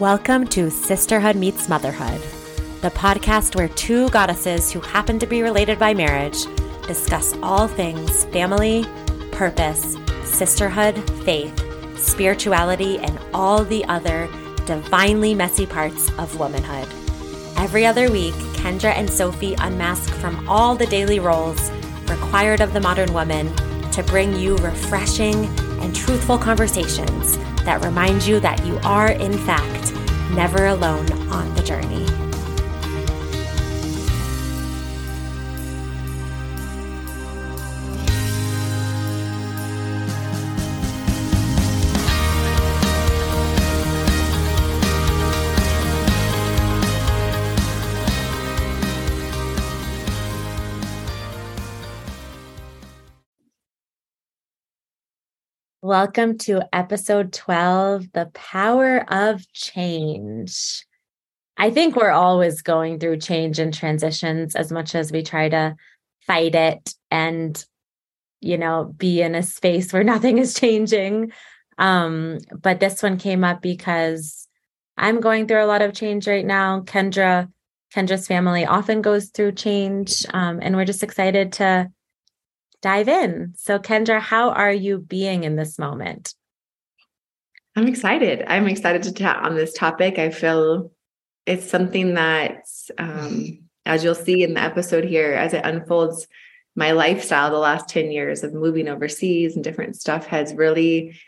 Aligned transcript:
Welcome 0.00 0.46
to 0.48 0.70
Sisterhood 0.70 1.36
Meets 1.36 1.70
Motherhood, 1.70 2.20
the 2.82 2.90
podcast 2.90 3.56
where 3.56 3.70
two 3.70 4.10
goddesses 4.10 4.70
who 4.70 4.78
happen 4.80 5.18
to 5.18 5.26
be 5.26 5.40
related 5.40 5.78
by 5.78 5.94
marriage 5.94 6.36
discuss 6.86 7.32
all 7.42 7.66
things 7.66 8.26
family, 8.26 8.84
purpose, 9.32 9.96
sisterhood, 10.22 10.98
faith, 11.24 11.98
spirituality, 11.98 12.98
and 12.98 13.18
all 13.32 13.64
the 13.64 13.86
other 13.86 14.28
divinely 14.66 15.34
messy 15.34 15.64
parts 15.64 16.10
of 16.18 16.38
womanhood. 16.38 16.86
Every 17.56 17.86
other 17.86 18.10
week, 18.10 18.34
Kendra 18.58 18.92
and 18.92 19.08
Sophie 19.08 19.54
unmask 19.54 20.10
from 20.16 20.46
all 20.46 20.74
the 20.74 20.84
daily 20.88 21.20
roles 21.20 21.70
required 22.06 22.60
of 22.60 22.74
the 22.74 22.82
modern 22.82 23.14
woman 23.14 23.50
to 23.92 24.02
bring 24.02 24.36
you 24.36 24.58
refreshing 24.58 25.46
and 25.80 25.96
truthful 25.96 26.36
conversations 26.36 27.38
that 27.66 27.84
remind 27.84 28.24
you 28.24 28.40
that 28.40 28.64
you 28.64 28.78
are, 28.84 29.10
in 29.10 29.36
fact, 29.38 29.92
never 30.30 30.66
alone 30.66 31.10
on 31.30 31.54
the 31.54 31.62
journey. 31.62 32.05
Welcome 55.86 56.36
to 56.38 56.62
episode 56.72 57.32
12 57.32 58.10
The 58.12 58.26
Power 58.34 59.04
of 59.08 59.40
Change. 59.52 60.84
I 61.56 61.70
think 61.70 61.94
we're 61.94 62.10
always 62.10 62.60
going 62.60 62.98
through 62.98 63.18
change 63.18 63.60
and 63.60 63.72
transitions 63.72 64.56
as 64.56 64.72
much 64.72 64.96
as 64.96 65.12
we 65.12 65.22
try 65.22 65.48
to 65.48 65.76
fight 66.26 66.56
it 66.56 66.92
and, 67.12 67.64
you 68.40 68.58
know, 68.58 68.92
be 68.96 69.22
in 69.22 69.36
a 69.36 69.44
space 69.44 69.92
where 69.92 70.02
nothing 70.12 70.38
is 70.38 70.54
changing. 70.54 71.30
Um, 71.78 72.38
but 72.60 72.80
this 72.80 73.00
one 73.00 73.16
came 73.16 73.44
up 73.44 73.62
because 73.62 74.48
I'm 74.96 75.20
going 75.20 75.46
through 75.46 75.62
a 75.62 75.70
lot 75.70 75.82
of 75.82 75.94
change 75.94 76.26
right 76.26 76.44
now. 76.44 76.80
Kendra, 76.80 77.48
Kendra's 77.94 78.26
family 78.26 78.66
often 78.66 79.02
goes 79.02 79.26
through 79.28 79.52
change. 79.52 80.26
Um, 80.34 80.58
and 80.60 80.74
we're 80.74 80.84
just 80.84 81.04
excited 81.04 81.52
to 81.52 81.92
dive 82.82 83.08
in. 83.08 83.54
So, 83.56 83.78
Kendra, 83.78 84.20
how 84.20 84.50
are 84.50 84.72
you 84.72 84.98
being 84.98 85.44
in 85.44 85.56
this 85.56 85.78
moment? 85.78 86.34
I'm 87.76 87.88
excited. 87.88 88.44
I'm 88.46 88.66
excited 88.68 89.02
to 89.04 89.12
chat 89.12 89.42
on 89.42 89.54
this 89.54 89.74
topic. 89.74 90.18
I 90.18 90.30
feel 90.30 90.92
it's 91.44 91.68
something 91.68 92.14
that, 92.14 92.64
um, 92.98 93.58
as 93.84 94.02
you'll 94.02 94.14
see 94.14 94.42
in 94.42 94.54
the 94.54 94.62
episode 94.62 95.04
here, 95.04 95.32
as 95.32 95.52
it 95.52 95.64
unfolds, 95.64 96.26
my 96.74 96.92
lifestyle 96.92 97.50
the 97.50 97.58
last 97.58 97.88
10 97.88 98.10
years 98.10 98.44
of 98.44 98.52
moving 98.52 98.88
overseas 98.88 99.54
and 99.54 99.64
different 99.64 99.96
stuff 99.96 100.26
has 100.26 100.54
really 100.54 101.18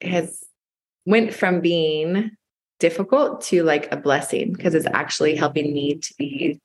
has 0.00 0.42
went 1.06 1.32
from 1.34 1.60
being 1.60 2.30
difficult 2.80 3.42
to 3.42 3.62
like 3.62 3.90
a 3.92 3.96
blessing 3.96 4.52
because 4.52 4.74
it's 4.74 4.86
actually 4.92 5.36
helping 5.36 5.72
me 5.72 5.96
to 5.96 6.14
be 6.18 6.60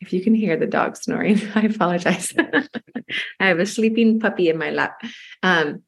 if 0.00 0.12
you 0.12 0.22
can 0.22 0.34
hear 0.34 0.56
the 0.56 0.66
dog 0.66 0.96
snoring, 0.96 1.40
I 1.54 1.62
apologize. 1.62 2.34
I 3.40 3.46
have 3.46 3.58
a 3.58 3.66
sleeping 3.66 4.20
puppy 4.20 4.48
in 4.48 4.58
my 4.58 4.70
lap. 4.70 5.00
Um, 5.42 5.82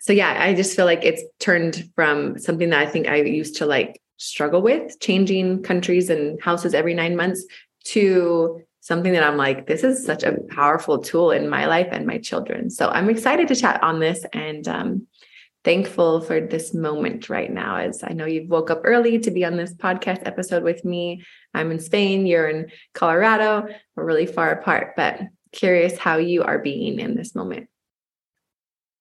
so 0.00 0.12
yeah, 0.12 0.36
I 0.38 0.54
just 0.54 0.76
feel 0.76 0.84
like 0.84 1.04
it's 1.04 1.22
turned 1.40 1.90
from 1.94 2.38
something 2.38 2.70
that 2.70 2.86
I 2.86 2.90
think 2.90 3.08
I 3.08 3.16
used 3.22 3.56
to 3.56 3.66
like 3.66 4.00
struggle 4.18 4.62
with, 4.62 5.00
changing 5.00 5.62
countries 5.62 6.10
and 6.10 6.40
houses 6.42 6.74
every 6.74 6.94
nine 6.94 7.16
months, 7.16 7.44
to 7.86 8.60
something 8.80 9.14
that 9.14 9.22
I'm 9.22 9.38
like, 9.38 9.66
this 9.66 9.82
is 9.82 10.04
such 10.04 10.22
a 10.24 10.36
powerful 10.50 10.98
tool 10.98 11.30
in 11.30 11.48
my 11.48 11.66
life 11.66 11.88
and 11.90 12.06
my 12.06 12.18
children. 12.18 12.68
So 12.68 12.90
I'm 12.90 13.08
excited 13.08 13.48
to 13.48 13.56
chat 13.56 13.82
on 13.82 13.98
this 13.98 14.26
and 14.34 14.68
um, 14.68 15.06
thankful 15.64 16.20
for 16.20 16.40
this 16.40 16.74
moment 16.74 17.30
right 17.30 17.50
now 17.50 17.76
as 17.76 18.04
I 18.04 18.12
know 18.12 18.26
you 18.26 18.46
woke 18.46 18.70
up 18.70 18.82
early 18.84 19.18
to 19.20 19.30
be 19.30 19.44
on 19.44 19.56
this 19.56 19.74
podcast 19.74 20.26
episode 20.26 20.62
with 20.62 20.84
me. 20.84 21.24
I'm 21.54 21.70
in 21.70 21.80
Spain, 21.80 22.26
you're 22.26 22.48
in 22.48 22.70
Colorado. 22.92 23.66
We're 23.96 24.04
really 24.04 24.26
far 24.26 24.52
apart, 24.52 24.92
but 24.94 25.20
curious 25.52 25.96
how 25.98 26.18
you 26.18 26.42
are 26.42 26.58
being 26.58 27.00
in 27.00 27.16
this 27.16 27.34
moment. 27.34 27.68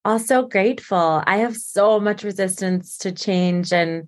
Also 0.06 0.48
grateful. 0.48 1.24
I 1.26 1.38
have 1.38 1.56
so 1.56 2.00
much 2.00 2.24
resistance 2.24 2.98
to 3.00 3.12
change 3.12 3.74
and 3.74 4.08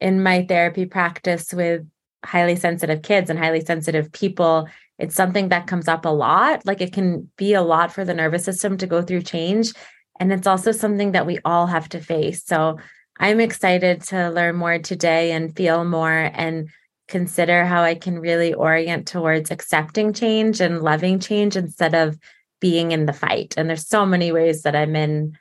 in 0.00 0.22
my 0.22 0.44
therapy 0.46 0.86
practice 0.86 1.52
with 1.52 1.86
highly 2.24 2.56
sensitive 2.56 3.02
kids 3.02 3.30
and 3.30 3.38
highly 3.38 3.64
sensitive 3.64 4.12
people, 4.12 4.68
it's 4.98 5.14
something 5.14 5.48
that 5.48 5.66
comes 5.66 5.88
up 5.88 6.04
a 6.04 6.10
lot. 6.10 6.64
Like 6.64 6.80
it 6.80 6.92
can 6.92 7.30
be 7.36 7.54
a 7.54 7.62
lot 7.62 7.92
for 7.92 8.04
the 8.04 8.14
nervous 8.14 8.44
system 8.44 8.76
to 8.78 8.86
go 8.86 9.02
through 9.02 9.22
change. 9.22 9.72
And 10.20 10.32
it's 10.32 10.46
also 10.46 10.72
something 10.72 11.12
that 11.12 11.26
we 11.26 11.38
all 11.44 11.66
have 11.66 11.88
to 11.90 12.00
face. 12.00 12.44
So 12.44 12.78
I'm 13.18 13.40
excited 13.40 14.02
to 14.02 14.30
learn 14.30 14.56
more 14.56 14.78
today 14.78 15.32
and 15.32 15.56
feel 15.56 15.84
more 15.84 16.30
and 16.32 16.68
consider 17.08 17.64
how 17.64 17.82
I 17.82 17.94
can 17.94 18.18
really 18.18 18.54
orient 18.54 19.06
towards 19.06 19.50
accepting 19.50 20.12
change 20.12 20.60
and 20.60 20.82
loving 20.82 21.20
change 21.20 21.56
instead 21.56 21.94
of 21.94 22.18
being 22.60 22.92
in 22.92 23.06
the 23.06 23.12
fight. 23.12 23.54
And 23.56 23.68
there's 23.68 23.86
so 23.86 24.06
many 24.06 24.32
ways 24.32 24.62
that 24.62 24.74
I'm 24.74 24.96
in 24.96 25.36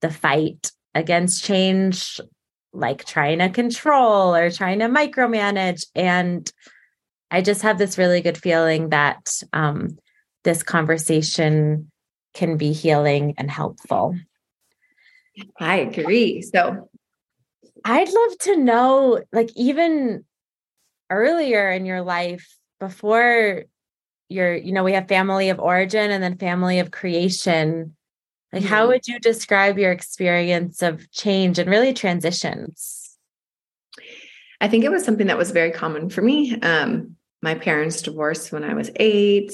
the 0.00 0.10
fight 0.10 0.72
against 0.94 1.44
change, 1.44 2.20
like 2.72 3.04
trying 3.04 3.38
to 3.38 3.48
control 3.48 4.34
or 4.34 4.50
trying 4.50 4.80
to 4.80 4.86
micromanage. 4.86 5.86
And 5.94 6.50
I 7.30 7.42
just 7.42 7.62
have 7.62 7.78
this 7.78 7.98
really 7.98 8.20
good 8.20 8.38
feeling 8.38 8.88
that 8.88 9.40
um, 9.52 9.98
this 10.44 10.62
conversation 10.62 11.90
can 12.38 12.56
be 12.56 12.72
healing 12.72 13.34
and 13.36 13.50
helpful. 13.50 14.16
I 15.60 15.78
agree. 15.78 16.40
So 16.40 16.88
I'd 17.84 18.08
love 18.08 18.38
to 18.38 18.56
know, 18.56 19.22
like, 19.32 19.50
even 19.56 20.24
earlier 21.10 21.70
in 21.70 21.84
your 21.84 22.02
life, 22.02 22.48
before 22.80 23.64
your, 24.28 24.54
you 24.54 24.72
know, 24.72 24.84
we 24.84 24.92
have 24.92 25.08
family 25.08 25.48
of 25.48 25.58
origin 25.58 26.12
and 26.12 26.22
then 26.22 26.38
family 26.38 26.78
of 26.78 26.92
creation. 26.92 27.96
Like, 28.52 28.62
mm-hmm. 28.62 28.72
how 28.72 28.86
would 28.86 29.08
you 29.08 29.18
describe 29.18 29.78
your 29.78 29.90
experience 29.90 30.80
of 30.80 31.10
change 31.10 31.58
and 31.58 31.68
really 31.68 31.92
transitions? 31.92 33.16
I 34.60 34.68
think 34.68 34.84
it 34.84 34.92
was 34.92 35.04
something 35.04 35.26
that 35.26 35.38
was 35.38 35.50
very 35.50 35.72
common 35.72 36.08
for 36.08 36.22
me. 36.22 36.58
Um, 36.60 37.16
my 37.42 37.54
parents 37.54 38.02
divorced 38.02 38.52
when 38.52 38.64
I 38.64 38.74
was 38.74 38.90
eight. 38.96 39.52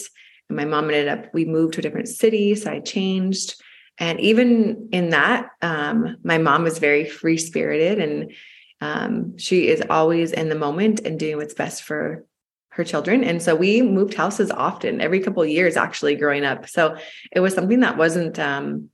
And 0.48 0.56
my 0.56 0.64
mom 0.64 0.90
ended 0.90 1.08
up, 1.08 1.32
we 1.32 1.44
moved 1.44 1.74
to 1.74 1.80
a 1.80 1.82
different 1.82 2.08
city. 2.08 2.54
So 2.54 2.70
I 2.70 2.80
changed. 2.80 3.62
And 3.98 4.20
even 4.20 4.88
in 4.92 5.10
that, 5.10 5.50
um, 5.62 6.16
my 6.24 6.38
mom 6.38 6.64
was 6.64 6.78
very 6.78 7.04
free 7.04 7.38
spirited 7.38 8.00
and 8.00 8.32
um, 8.80 9.38
she 9.38 9.68
is 9.68 9.82
always 9.88 10.32
in 10.32 10.48
the 10.48 10.54
moment 10.54 11.00
and 11.00 11.18
doing 11.18 11.36
what's 11.36 11.54
best 11.54 11.84
for 11.84 12.26
her 12.70 12.84
children. 12.84 13.22
And 13.22 13.40
so 13.40 13.54
we 13.54 13.82
moved 13.82 14.14
houses 14.14 14.50
often, 14.50 15.00
every 15.00 15.20
couple 15.20 15.46
years, 15.46 15.76
actually, 15.76 16.16
growing 16.16 16.44
up. 16.44 16.68
So 16.68 16.96
it 17.30 17.40
was 17.40 17.54
something 17.54 17.80
that 17.80 17.96
wasn't 17.96 18.38
um, 18.38 18.90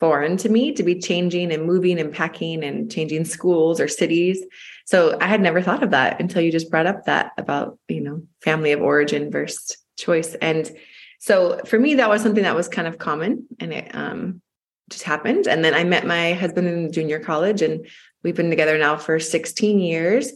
foreign 0.00 0.36
to 0.38 0.48
me 0.48 0.72
to 0.72 0.82
be 0.82 0.98
changing 0.98 1.52
and 1.52 1.64
moving 1.64 2.00
and 2.00 2.12
packing 2.12 2.64
and 2.64 2.90
changing 2.90 3.26
schools 3.26 3.80
or 3.80 3.86
cities. 3.86 4.44
So 4.86 5.16
I 5.20 5.26
had 5.26 5.40
never 5.40 5.62
thought 5.62 5.84
of 5.84 5.92
that 5.92 6.20
until 6.20 6.42
you 6.42 6.50
just 6.50 6.70
brought 6.70 6.86
up 6.86 7.04
that 7.04 7.32
about, 7.38 7.78
you 7.86 8.00
know, 8.00 8.22
family 8.42 8.72
of 8.72 8.80
origin 8.80 9.30
versus 9.30 9.76
choice. 10.00 10.34
And 10.36 10.70
so 11.18 11.60
for 11.66 11.78
me, 11.78 11.94
that 11.94 12.08
was 12.08 12.22
something 12.22 12.44
that 12.44 12.56
was 12.56 12.68
kind 12.68 12.88
of 12.88 12.98
common 12.98 13.46
and 13.60 13.72
it 13.72 13.94
um, 13.94 14.40
just 14.88 15.04
happened. 15.04 15.46
And 15.46 15.64
then 15.64 15.74
I 15.74 15.84
met 15.84 16.06
my 16.06 16.32
husband 16.32 16.66
in 16.66 16.92
junior 16.92 17.20
college 17.20 17.62
and 17.62 17.86
we've 18.22 18.34
been 18.34 18.50
together 18.50 18.78
now 18.78 18.96
for 18.96 19.20
16 19.20 19.80
years. 19.80 20.32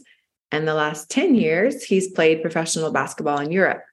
And 0.51 0.67
the 0.67 0.73
last 0.75 1.09
10 1.09 1.35
years, 1.35 1.83
he's 1.83 2.11
played 2.11 2.41
professional 2.41 2.91
basketball 2.91 3.39
in 3.39 3.51
Europe, 3.51 3.83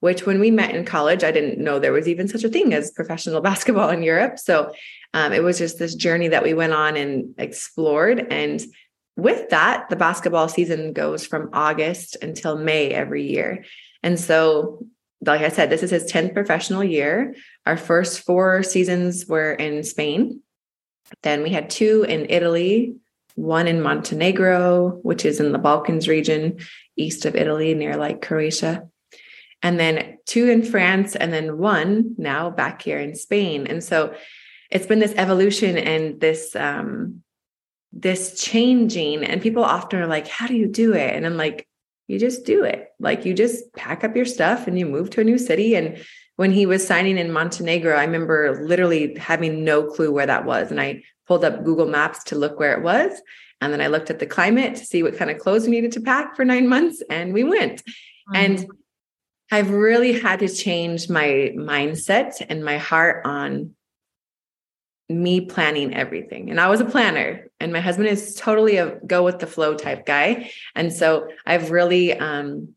which 0.00 0.24
when 0.24 0.40
we 0.40 0.50
met 0.50 0.74
in 0.74 0.84
college, 0.84 1.22
I 1.22 1.30
didn't 1.30 1.62
know 1.62 1.78
there 1.78 1.92
was 1.92 2.08
even 2.08 2.28
such 2.28 2.44
a 2.44 2.48
thing 2.48 2.72
as 2.72 2.90
professional 2.90 3.40
basketball 3.50 3.90
in 3.90 4.02
Europe. 4.02 4.38
So 4.38 4.72
um, 5.14 5.32
it 5.32 5.42
was 5.42 5.58
just 5.58 5.78
this 5.78 5.94
journey 5.94 6.28
that 6.28 6.42
we 6.42 6.54
went 6.54 6.72
on 6.72 6.96
and 6.96 7.34
explored. 7.38 8.26
And 8.30 8.60
with 9.16 9.50
that, 9.50 9.90
the 9.90 9.96
basketball 9.96 10.48
season 10.48 10.92
goes 10.92 11.26
from 11.26 11.50
August 11.52 12.16
until 12.22 12.56
May 12.56 12.88
every 12.88 13.30
year. 13.30 13.64
And 14.02 14.18
so 14.18 14.86
like 15.24 15.40
I 15.40 15.48
said, 15.48 15.70
this 15.70 15.82
is 15.82 15.90
his 15.90 16.10
10th 16.10 16.34
professional 16.34 16.84
year. 16.84 17.34
Our 17.66 17.76
first 17.76 18.20
four 18.20 18.62
seasons 18.62 19.26
were 19.26 19.52
in 19.52 19.82
Spain. 19.82 20.42
Then 21.22 21.42
we 21.42 21.50
had 21.50 21.70
two 21.70 22.04
in 22.08 22.26
Italy, 22.28 22.94
one 23.34 23.66
in 23.66 23.82
Montenegro, 23.82 25.00
which 25.02 25.24
is 25.24 25.40
in 25.40 25.52
the 25.52 25.58
Balkans 25.58 26.06
region, 26.06 26.58
east 26.96 27.24
of 27.24 27.34
Italy, 27.34 27.74
near 27.74 27.96
like 27.96 28.22
Croatia. 28.22 28.88
And 29.62 29.80
then 29.80 30.18
two 30.26 30.48
in 30.48 30.62
France, 30.62 31.16
and 31.16 31.32
then 31.32 31.58
one 31.58 32.14
now 32.16 32.50
back 32.50 32.82
here 32.82 33.00
in 33.00 33.16
Spain. 33.16 33.66
And 33.66 33.82
so 33.82 34.14
it's 34.70 34.86
been 34.86 35.00
this 35.00 35.14
evolution 35.16 35.76
and 35.76 36.20
this 36.20 36.54
um, 36.54 37.22
this 37.92 38.40
changing 38.40 39.24
and 39.24 39.40
people 39.40 39.64
often 39.64 39.98
are 39.98 40.06
like 40.06 40.28
how 40.28 40.46
do 40.46 40.54
you 40.54 40.66
do 40.66 40.92
it 40.92 41.14
and 41.14 41.24
i'm 41.24 41.36
like 41.36 41.66
you 42.08 42.18
just 42.18 42.44
do 42.44 42.64
it. 42.64 42.88
Like 42.98 43.24
you 43.24 43.34
just 43.34 43.72
pack 43.74 44.02
up 44.02 44.16
your 44.16 44.24
stuff 44.24 44.66
and 44.66 44.78
you 44.78 44.86
move 44.86 45.10
to 45.10 45.20
a 45.20 45.24
new 45.24 45.38
city. 45.38 45.76
And 45.76 46.02
when 46.36 46.50
he 46.50 46.66
was 46.66 46.86
signing 46.86 47.18
in 47.18 47.32
montenegro 47.32 47.96
i 47.96 48.04
remember 48.04 48.64
literally 48.64 49.16
having 49.16 49.64
no 49.64 49.84
clue 49.84 50.10
where 50.10 50.26
that 50.26 50.44
was. 50.44 50.70
And 50.70 50.80
i 50.80 51.02
pulled 51.26 51.44
up 51.44 51.64
google 51.64 51.86
maps 51.86 52.24
to 52.24 52.36
look 52.36 52.58
where 52.58 52.76
it 52.76 52.82
was. 52.82 53.12
And 53.60 53.72
then 53.72 53.80
i 53.80 53.86
looked 53.86 54.10
at 54.10 54.18
the 54.18 54.26
climate 54.26 54.76
to 54.76 54.84
see 54.84 55.02
what 55.02 55.16
kind 55.16 55.30
of 55.30 55.38
clothes 55.38 55.64
we 55.64 55.72
needed 55.72 55.92
to 55.92 56.00
pack 56.00 56.34
for 56.34 56.44
nine 56.44 56.66
months 56.66 57.02
and 57.08 57.32
we 57.32 57.44
went. 57.44 57.82
Mm-hmm. 57.82 58.36
and 58.36 58.66
i've 59.50 59.70
really 59.70 60.12
had 60.20 60.40
to 60.40 60.48
change 60.48 61.08
my 61.08 61.54
mindset 61.56 62.44
and 62.48 62.62
my 62.64 62.76
heart 62.76 63.22
on 63.24 63.74
me 65.08 65.40
planning 65.40 65.94
everything. 65.94 66.50
And 66.50 66.60
I 66.60 66.68
was 66.68 66.80
a 66.80 66.84
planner, 66.84 67.46
and 67.60 67.72
my 67.72 67.80
husband 67.80 68.08
is 68.08 68.34
totally 68.34 68.76
a 68.76 68.98
go 69.06 69.24
with 69.24 69.38
the 69.38 69.46
flow 69.46 69.74
type 69.74 70.04
guy. 70.04 70.50
And 70.74 70.92
so 70.92 71.28
I've 71.46 71.70
really, 71.70 72.12
um, 72.18 72.74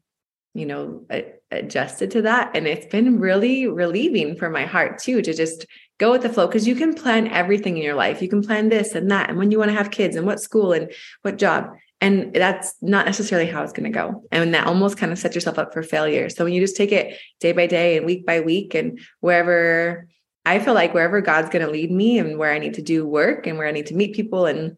you 0.53 0.65
know, 0.65 1.05
adjusted 1.49 2.11
to 2.11 2.21
that. 2.23 2.51
And 2.55 2.67
it's 2.67 2.85
been 2.85 3.19
really 3.19 3.67
relieving 3.67 4.35
for 4.35 4.49
my 4.49 4.65
heart 4.65 4.99
too 4.99 5.21
to 5.21 5.33
just 5.33 5.65
go 5.97 6.11
with 6.11 6.21
the 6.23 6.29
flow 6.29 6.47
because 6.47 6.67
you 6.67 6.75
can 6.75 6.93
plan 6.93 7.27
everything 7.27 7.77
in 7.77 7.83
your 7.83 7.95
life. 7.95 8.21
You 8.21 8.27
can 8.27 8.41
plan 8.41 8.69
this 8.69 8.95
and 8.95 9.11
that, 9.11 9.29
and 9.29 9.37
when 9.37 9.51
you 9.51 9.59
want 9.59 9.71
to 9.71 9.77
have 9.77 9.91
kids, 9.91 10.15
and 10.15 10.25
what 10.25 10.41
school 10.41 10.71
and 10.71 10.91
what 11.23 11.37
job. 11.37 11.69
And 12.03 12.33
that's 12.33 12.73
not 12.81 13.05
necessarily 13.05 13.47
how 13.47 13.61
it's 13.61 13.73
going 13.73 13.91
to 13.91 13.95
go. 13.95 14.23
And 14.31 14.55
that 14.55 14.65
almost 14.65 14.97
kind 14.97 15.11
of 15.11 15.19
sets 15.19 15.35
yourself 15.35 15.59
up 15.59 15.71
for 15.71 15.83
failure. 15.83 16.29
So 16.29 16.43
when 16.43 16.53
you 16.53 16.59
just 16.59 16.75
take 16.75 16.91
it 16.91 17.19
day 17.39 17.51
by 17.51 17.67
day 17.67 17.97
and 17.97 18.07
week 18.07 18.25
by 18.25 18.39
week 18.39 18.73
and 18.73 18.99
wherever 19.19 20.07
I 20.45 20.59
feel 20.59 20.73
like 20.73 20.93
wherever 20.93 21.21
God's 21.21 21.49
going 21.49 21.65
to 21.65 21.71
lead 21.71 21.91
me 21.91 22.17
and 22.17 22.37
where 22.37 22.51
I 22.51 22.59
need 22.59 22.75
to 22.75 22.81
do 22.81 23.05
work 23.05 23.45
and 23.45 23.57
where 23.57 23.67
I 23.67 23.71
need 23.71 23.87
to 23.87 23.95
meet 23.95 24.15
people 24.15 24.45
and 24.45 24.77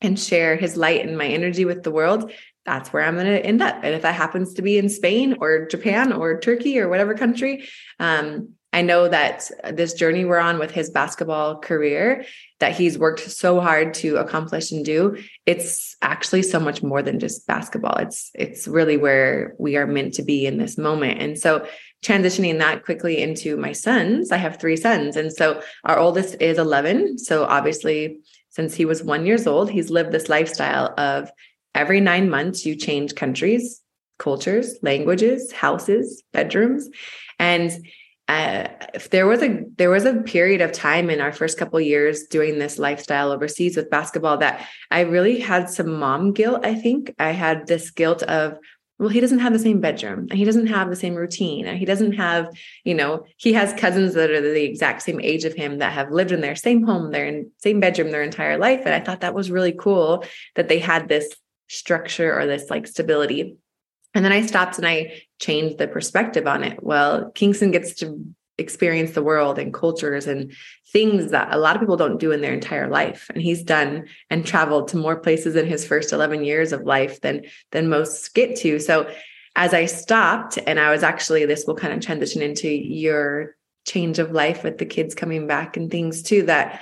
and 0.00 0.18
share 0.18 0.56
his 0.56 0.76
light 0.76 1.06
and 1.06 1.16
my 1.16 1.26
energy 1.26 1.64
with 1.64 1.82
the 1.82 1.90
world, 1.90 2.30
that's 2.66 2.92
where 2.92 3.02
I'm 3.02 3.14
going 3.14 3.26
to 3.26 3.44
end 3.44 3.62
up. 3.62 3.76
And 3.82 3.94
if 3.94 4.02
that 4.02 4.14
happens 4.14 4.54
to 4.54 4.62
be 4.62 4.76
in 4.76 4.88
Spain 4.88 5.36
or 5.40 5.66
Japan 5.66 6.12
or 6.12 6.38
Turkey 6.38 6.78
or 6.78 6.88
whatever 6.88 7.14
country, 7.14 7.66
um, 8.00 8.50
I 8.74 8.82
know 8.82 9.08
that 9.08 9.48
this 9.72 9.94
journey 9.94 10.24
we're 10.24 10.38
on 10.38 10.58
with 10.58 10.72
his 10.72 10.90
basketball 10.90 11.60
career 11.60 12.24
that 12.58 12.76
he's 12.76 12.98
worked 12.98 13.20
so 13.20 13.60
hard 13.60 13.94
to 13.94 14.16
accomplish 14.16 14.72
and 14.72 14.84
do, 14.84 15.16
it's 15.46 15.94
actually 16.02 16.42
so 16.42 16.58
much 16.58 16.82
more 16.82 17.00
than 17.00 17.20
just 17.20 17.46
basketball. 17.46 17.96
It's 17.98 18.32
it's 18.34 18.66
really 18.66 18.96
where 18.96 19.54
we 19.60 19.76
are 19.76 19.86
meant 19.86 20.14
to 20.14 20.24
be 20.24 20.44
in 20.44 20.58
this 20.58 20.76
moment. 20.76 21.20
And 21.22 21.38
so 21.38 21.68
transitioning 22.04 22.58
that 22.58 22.84
quickly 22.84 23.22
into 23.22 23.56
my 23.56 23.72
sons, 23.72 24.30
I 24.30 24.36
have 24.36 24.60
three 24.60 24.76
sons. 24.76 25.16
And 25.16 25.32
so 25.32 25.62
our 25.84 25.98
oldest 25.98 26.36
is 26.40 26.58
11. 26.58 27.18
So 27.18 27.44
obviously, 27.44 28.20
since 28.50 28.74
he 28.74 28.84
was 28.84 29.02
one 29.02 29.26
years 29.26 29.46
old, 29.46 29.70
he's 29.70 29.90
lived 29.90 30.12
this 30.12 30.28
lifestyle 30.28 30.94
of 30.98 31.30
every 31.74 32.00
nine 32.00 32.30
months, 32.30 32.64
you 32.64 32.76
change 32.76 33.14
countries, 33.14 33.80
cultures, 34.18 34.76
languages, 34.82 35.50
houses, 35.50 36.22
bedrooms. 36.32 36.88
And 37.38 37.72
uh, 38.28 38.68
if 38.94 39.10
there 39.10 39.26
was 39.26 39.42
a 39.42 39.64
there 39.76 39.90
was 39.90 40.06
a 40.06 40.14
period 40.14 40.62
of 40.62 40.72
time 40.72 41.10
in 41.10 41.20
our 41.20 41.32
first 41.32 41.58
couple 41.58 41.78
years 41.78 42.24
doing 42.24 42.58
this 42.58 42.78
lifestyle 42.78 43.30
overseas 43.30 43.76
with 43.76 43.90
basketball 43.90 44.38
that 44.38 44.66
I 44.90 45.00
really 45.00 45.40
had 45.40 45.68
some 45.68 45.98
mom 45.98 46.32
guilt. 46.32 46.64
I 46.64 46.74
think 46.74 47.14
I 47.18 47.32
had 47.32 47.66
this 47.66 47.90
guilt 47.90 48.22
of 48.22 48.58
well 48.98 49.08
he 49.08 49.20
doesn't 49.20 49.40
have 49.40 49.52
the 49.52 49.58
same 49.58 49.80
bedroom 49.80 50.26
and 50.30 50.38
he 50.38 50.44
doesn't 50.44 50.68
have 50.68 50.88
the 50.88 50.96
same 50.96 51.14
routine 51.14 51.66
and 51.66 51.78
he 51.78 51.84
doesn't 51.84 52.12
have 52.12 52.48
you 52.84 52.94
know 52.94 53.24
he 53.36 53.52
has 53.52 53.72
cousins 53.74 54.14
that 54.14 54.30
are 54.30 54.40
the 54.40 54.64
exact 54.64 55.02
same 55.02 55.20
age 55.20 55.44
of 55.44 55.54
him 55.54 55.78
that 55.78 55.92
have 55.92 56.10
lived 56.10 56.32
in 56.32 56.40
their 56.40 56.56
same 56.56 56.84
home 56.84 57.10
their 57.10 57.42
same 57.58 57.80
bedroom 57.80 58.10
their 58.10 58.22
entire 58.22 58.58
life 58.58 58.82
and 58.84 58.94
i 58.94 59.00
thought 59.00 59.20
that 59.20 59.34
was 59.34 59.50
really 59.50 59.72
cool 59.72 60.24
that 60.54 60.68
they 60.68 60.78
had 60.78 61.08
this 61.08 61.34
structure 61.68 62.38
or 62.38 62.46
this 62.46 62.70
like 62.70 62.86
stability. 62.86 63.56
And 64.14 64.24
then 64.24 64.32
i 64.32 64.44
stopped 64.46 64.78
and 64.78 64.86
i 64.86 65.20
changed 65.40 65.78
the 65.78 65.88
perspective 65.88 66.46
on 66.46 66.62
it. 66.62 66.82
Well 66.82 67.30
kingston 67.32 67.70
gets 67.70 67.94
to 67.96 68.24
experience 68.58 69.12
the 69.12 69.22
world 69.22 69.58
and 69.58 69.74
cultures 69.74 70.26
and 70.26 70.52
things 70.92 71.32
that 71.32 71.52
a 71.52 71.58
lot 71.58 71.74
of 71.74 71.80
people 71.80 71.96
don't 71.96 72.20
do 72.20 72.30
in 72.30 72.40
their 72.40 72.52
entire 72.52 72.88
life 72.88 73.28
and 73.34 73.42
he's 73.42 73.62
done 73.62 74.06
and 74.30 74.46
traveled 74.46 74.88
to 74.88 74.96
more 74.96 75.16
places 75.16 75.56
in 75.56 75.66
his 75.66 75.84
first 75.84 76.12
11 76.12 76.44
years 76.44 76.72
of 76.72 76.82
life 76.82 77.20
than 77.20 77.42
than 77.72 77.88
most 77.88 78.32
get 78.34 78.54
to 78.56 78.78
so 78.78 79.10
as 79.56 79.74
i 79.74 79.84
stopped 79.84 80.56
and 80.68 80.78
i 80.78 80.92
was 80.92 81.02
actually 81.02 81.44
this 81.44 81.64
will 81.66 81.74
kind 81.74 81.92
of 81.92 82.00
transition 82.00 82.42
into 82.42 82.68
your 82.68 83.56
change 83.86 84.20
of 84.20 84.30
life 84.30 84.62
with 84.62 84.78
the 84.78 84.86
kids 84.86 85.14
coming 85.14 85.48
back 85.48 85.76
and 85.76 85.90
things 85.90 86.22
too 86.22 86.44
that 86.44 86.80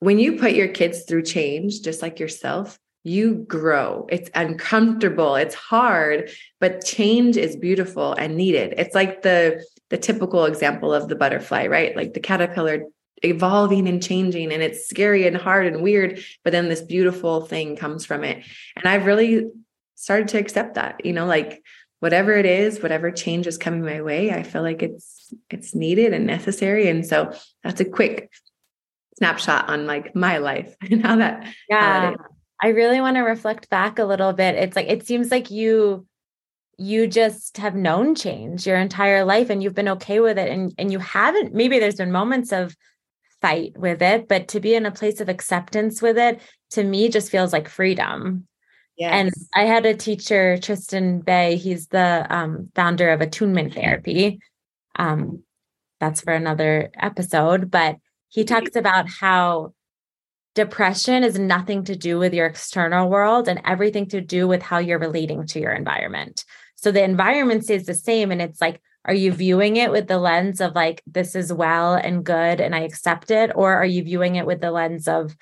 when 0.00 0.18
you 0.18 0.38
put 0.38 0.52
your 0.52 0.68
kids 0.68 1.02
through 1.02 1.22
change 1.22 1.82
just 1.82 2.00
like 2.00 2.18
yourself 2.18 2.78
you 3.04 3.34
grow. 3.48 4.06
It's 4.10 4.28
uncomfortable, 4.34 5.36
it's 5.36 5.54
hard, 5.54 6.30
but 6.60 6.84
change 6.84 7.36
is 7.36 7.56
beautiful 7.56 8.12
and 8.12 8.36
needed. 8.36 8.74
It's 8.76 8.94
like 8.94 9.22
the 9.22 9.64
the 9.90 9.98
typical 9.98 10.44
example 10.44 10.92
of 10.92 11.08
the 11.08 11.16
butterfly, 11.16 11.66
right? 11.66 11.96
Like 11.96 12.14
the 12.14 12.20
caterpillar 12.20 12.84
evolving 13.22 13.88
and 13.88 14.02
changing 14.02 14.52
and 14.52 14.62
it's 14.62 14.88
scary 14.88 15.26
and 15.26 15.36
hard 15.36 15.66
and 15.66 15.82
weird, 15.82 16.22
but 16.44 16.52
then 16.52 16.68
this 16.68 16.82
beautiful 16.82 17.40
thing 17.40 17.76
comes 17.76 18.04
from 18.04 18.24
it. 18.24 18.44
And 18.76 18.86
I've 18.86 19.06
really 19.06 19.50
started 19.94 20.28
to 20.28 20.38
accept 20.38 20.74
that, 20.74 21.04
you 21.04 21.12
know, 21.12 21.26
like 21.26 21.62
whatever 22.00 22.36
it 22.36 22.46
is, 22.46 22.80
whatever 22.80 23.10
change 23.10 23.46
is 23.46 23.58
coming 23.58 23.82
my 23.82 24.02
way, 24.02 24.30
I 24.30 24.42
feel 24.42 24.62
like 24.62 24.82
it's 24.82 25.34
it's 25.50 25.74
needed 25.74 26.12
and 26.12 26.26
necessary. 26.26 26.88
And 26.88 27.04
so 27.04 27.32
that's 27.64 27.80
a 27.80 27.84
quick 27.84 28.30
snapshot 29.16 29.68
on 29.68 29.86
like 29.86 30.14
my 30.14 30.38
life 30.38 30.76
and 30.90 31.04
how 31.04 31.16
that 31.16 31.46
yeah. 31.68 31.80
How 31.80 32.10
that 32.10 32.20
I 32.60 32.68
really 32.68 33.00
want 33.00 33.16
to 33.16 33.22
reflect 33.22 33.70
back 33.70 34.00
a 34.00 34.04
little 34.04 34.32
bit. 34.32 34.56
It's 34.56 34.76
like 34.76 34.88
it 34.88 35.06
seems 35.06 35.30
like 35.30 35.50
you 35.50 36.06
you 36.78 37.08
just 37.08 37.56
have 37.56 37.74
known 37.74 38.14
change 38.14 38.64
your 38.64 38.76
entire 38.76 39.24
life 39.24 39.50
and 39.50 39.62
you've 39.62 39.74
been 39.74 39.88
okay 39.88 40.20
with 40.20 40.38
it 40.38 40.48
and 40.48 40.72
and 40.78 40.92
you 40.92 41.00
haven't 41.00 41.52
maybe 41.52 41.80
there's 41.80 41.96
been 41.96 42.12
moments 42.12 42.52
of 42.52 42.74
fight 43.42 43.76
with 43.76 44.00
it 44.00 44.28
but 44.28 44.48
to 44.48 44.60
be 44.60 44.74
in 44.74 44.86
a 44.86 44.90
place 44.90 45.20
of 45.20 45.28
acceptance 45.28 46.00
with 46.00 46.16
it 46.16 46.40
to 46.70 46.84
me 46.84 47.08
just 47.08 47.30
feels 47.30 47.52
like 47.52 47.68
freedom. 47.68 48.46
Yes. 48.96 49.12
and 49.12 49.32
i 49.54 49.64
had 49.64 49.86
a 49.86 49.94
teacher 49.94 50.56
tristan 50.58 51.20
bay 51.20 51.56
he's 51.56 51.88
the 51.88 52.26
um, 52.30 52.70
founder 52.74 53.10
of 53.10 53.20
attunement 53.20 53.74
therapy. 53.74 54.40
Um, 54.96 55.42
that's 56.00 56.20
for 56.20 56.32
another 56.32 56.90
episode 56.96 57.70
but 57.70 57.96
he 58.28 58.44
talks 58.44 58.76
about 58.76 59.08
how 59.08 59.72
depression 60.54 61.22
is 61.22 61.38
nothing 61.38 61.84
to 61.84 61.96
do 61.96 62.18
with 62.18 62.34
your 62.34 62.46
external 62.46 63.08
world 63.08 63.48
and 63.48 63.60
everything 63.64 64.06
to 64.06 64.20
do 64.20 64.48
with 64.48 64.62
how 64.62 64.78
you're 64.78 64.98
relating 64.98 65.46
to 65.46 65.60
your 65.60 65.72
environment 65.72 66.44
so 66.80 66.92
the 66.92 67.02
environment 67.02 67.64
stays 67.64 67.86
the 67.86 67.94
same. 67.94 68.30
And 68.30 68.40
it's 68.40 68.60
like, 68.60 68.80
are 69.04 69.14
you 69.14 69.32
viewing 69.32 69.76
it 69.76 69.90
with 69.90 70.06
the 70.06 70.18
lens 70.18 70.60
of 70.60 70.74
like, 70.74 71.02
this 71.06 71.34
is 71.34 71.52
well 71.52 71.94
and 71.94 72.24
good 72.24 72.60
and 72.60 72.74
I 72.74 72.80
accept 72.80 73.30
it? 73.30 73.50
Or 73.54 73.74
are 73.74 73.86
you 73.86 74.02
viewing 74.04 74.36
it 74.36 74.46
with 74.46 74.60
the 74.60 74.70
lens 74.70 75.08
of 75.08 75.36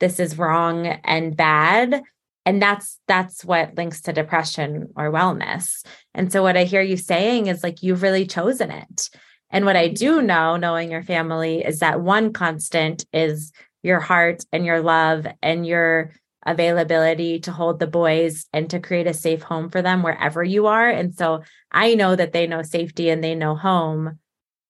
this 0.00 0.18
is 0.18 0.36
wrong 0.36 0.86
and 0.86 1.36
bad? 1.36 2.02
And 2.44 2.60
that's 2.60 2.98
that's 3.06 3.44
what 3.44 3.76
links 3.76 4.00
to 4.02 4.12
depression 4.12 4.88
or 4.96 5.12
wellness. 5.12 5.84
And 6.14 6.32
so 6.32 6.42
what 6.42 6.56
I 6.56 6.64
hear 6.64 6.80
you 6.80 6.96
saying 6.96 7.46
is 7.46 7.62
like 7.62 7.82
you've 7.82 8.02
really 8.02 8.26
chosen 8.26 8.70
it. 8.70 9.10
And 9.50 9.64
what 9.64 9.76
I 9.76 9.88
do 9.88 10.22
know, 10.22 10.56
knowing 10.56 10.90
your 10.90 11.02
family, 11.02 11.64
is 11.64 11.80
that 11.80 12.00
one 12.00 12.32
constant 12.32 13.04
is 13.12 13.52
your 13.82 14.00
heart 14.00 14.44
and 14.52 14.64
your 14.64 14.80
love 14.80 15.26
and 15.42 15.66
your 15.66 16.12
availability 16.46 17.40
to 17.40 17.52
hold 17.52 17.78
the 17.78 17.86
boys 17.86 18.46
and 18.52 18.70
to 18.70 18.80
create 18.80 19.06
a 19.06 19.14
safe 19.14 19.42
home 19.42 19.68
for 19.68 19.82
them 19.82 20.02
wherever 20.02 20.42
you 20.42 20.66
are. 20.66 20.88
And 20.88 21.14
so 21.14 21.42
I 21.70 21.94
know 21.94 22.16
that 22.16 22.32
they 22.32 22.46
know 22.46 22.62
safety 22.62 23.10
and 23.10 23.22
they 23.22 23.34
know 23.34 23.54
home, 23.54 24.18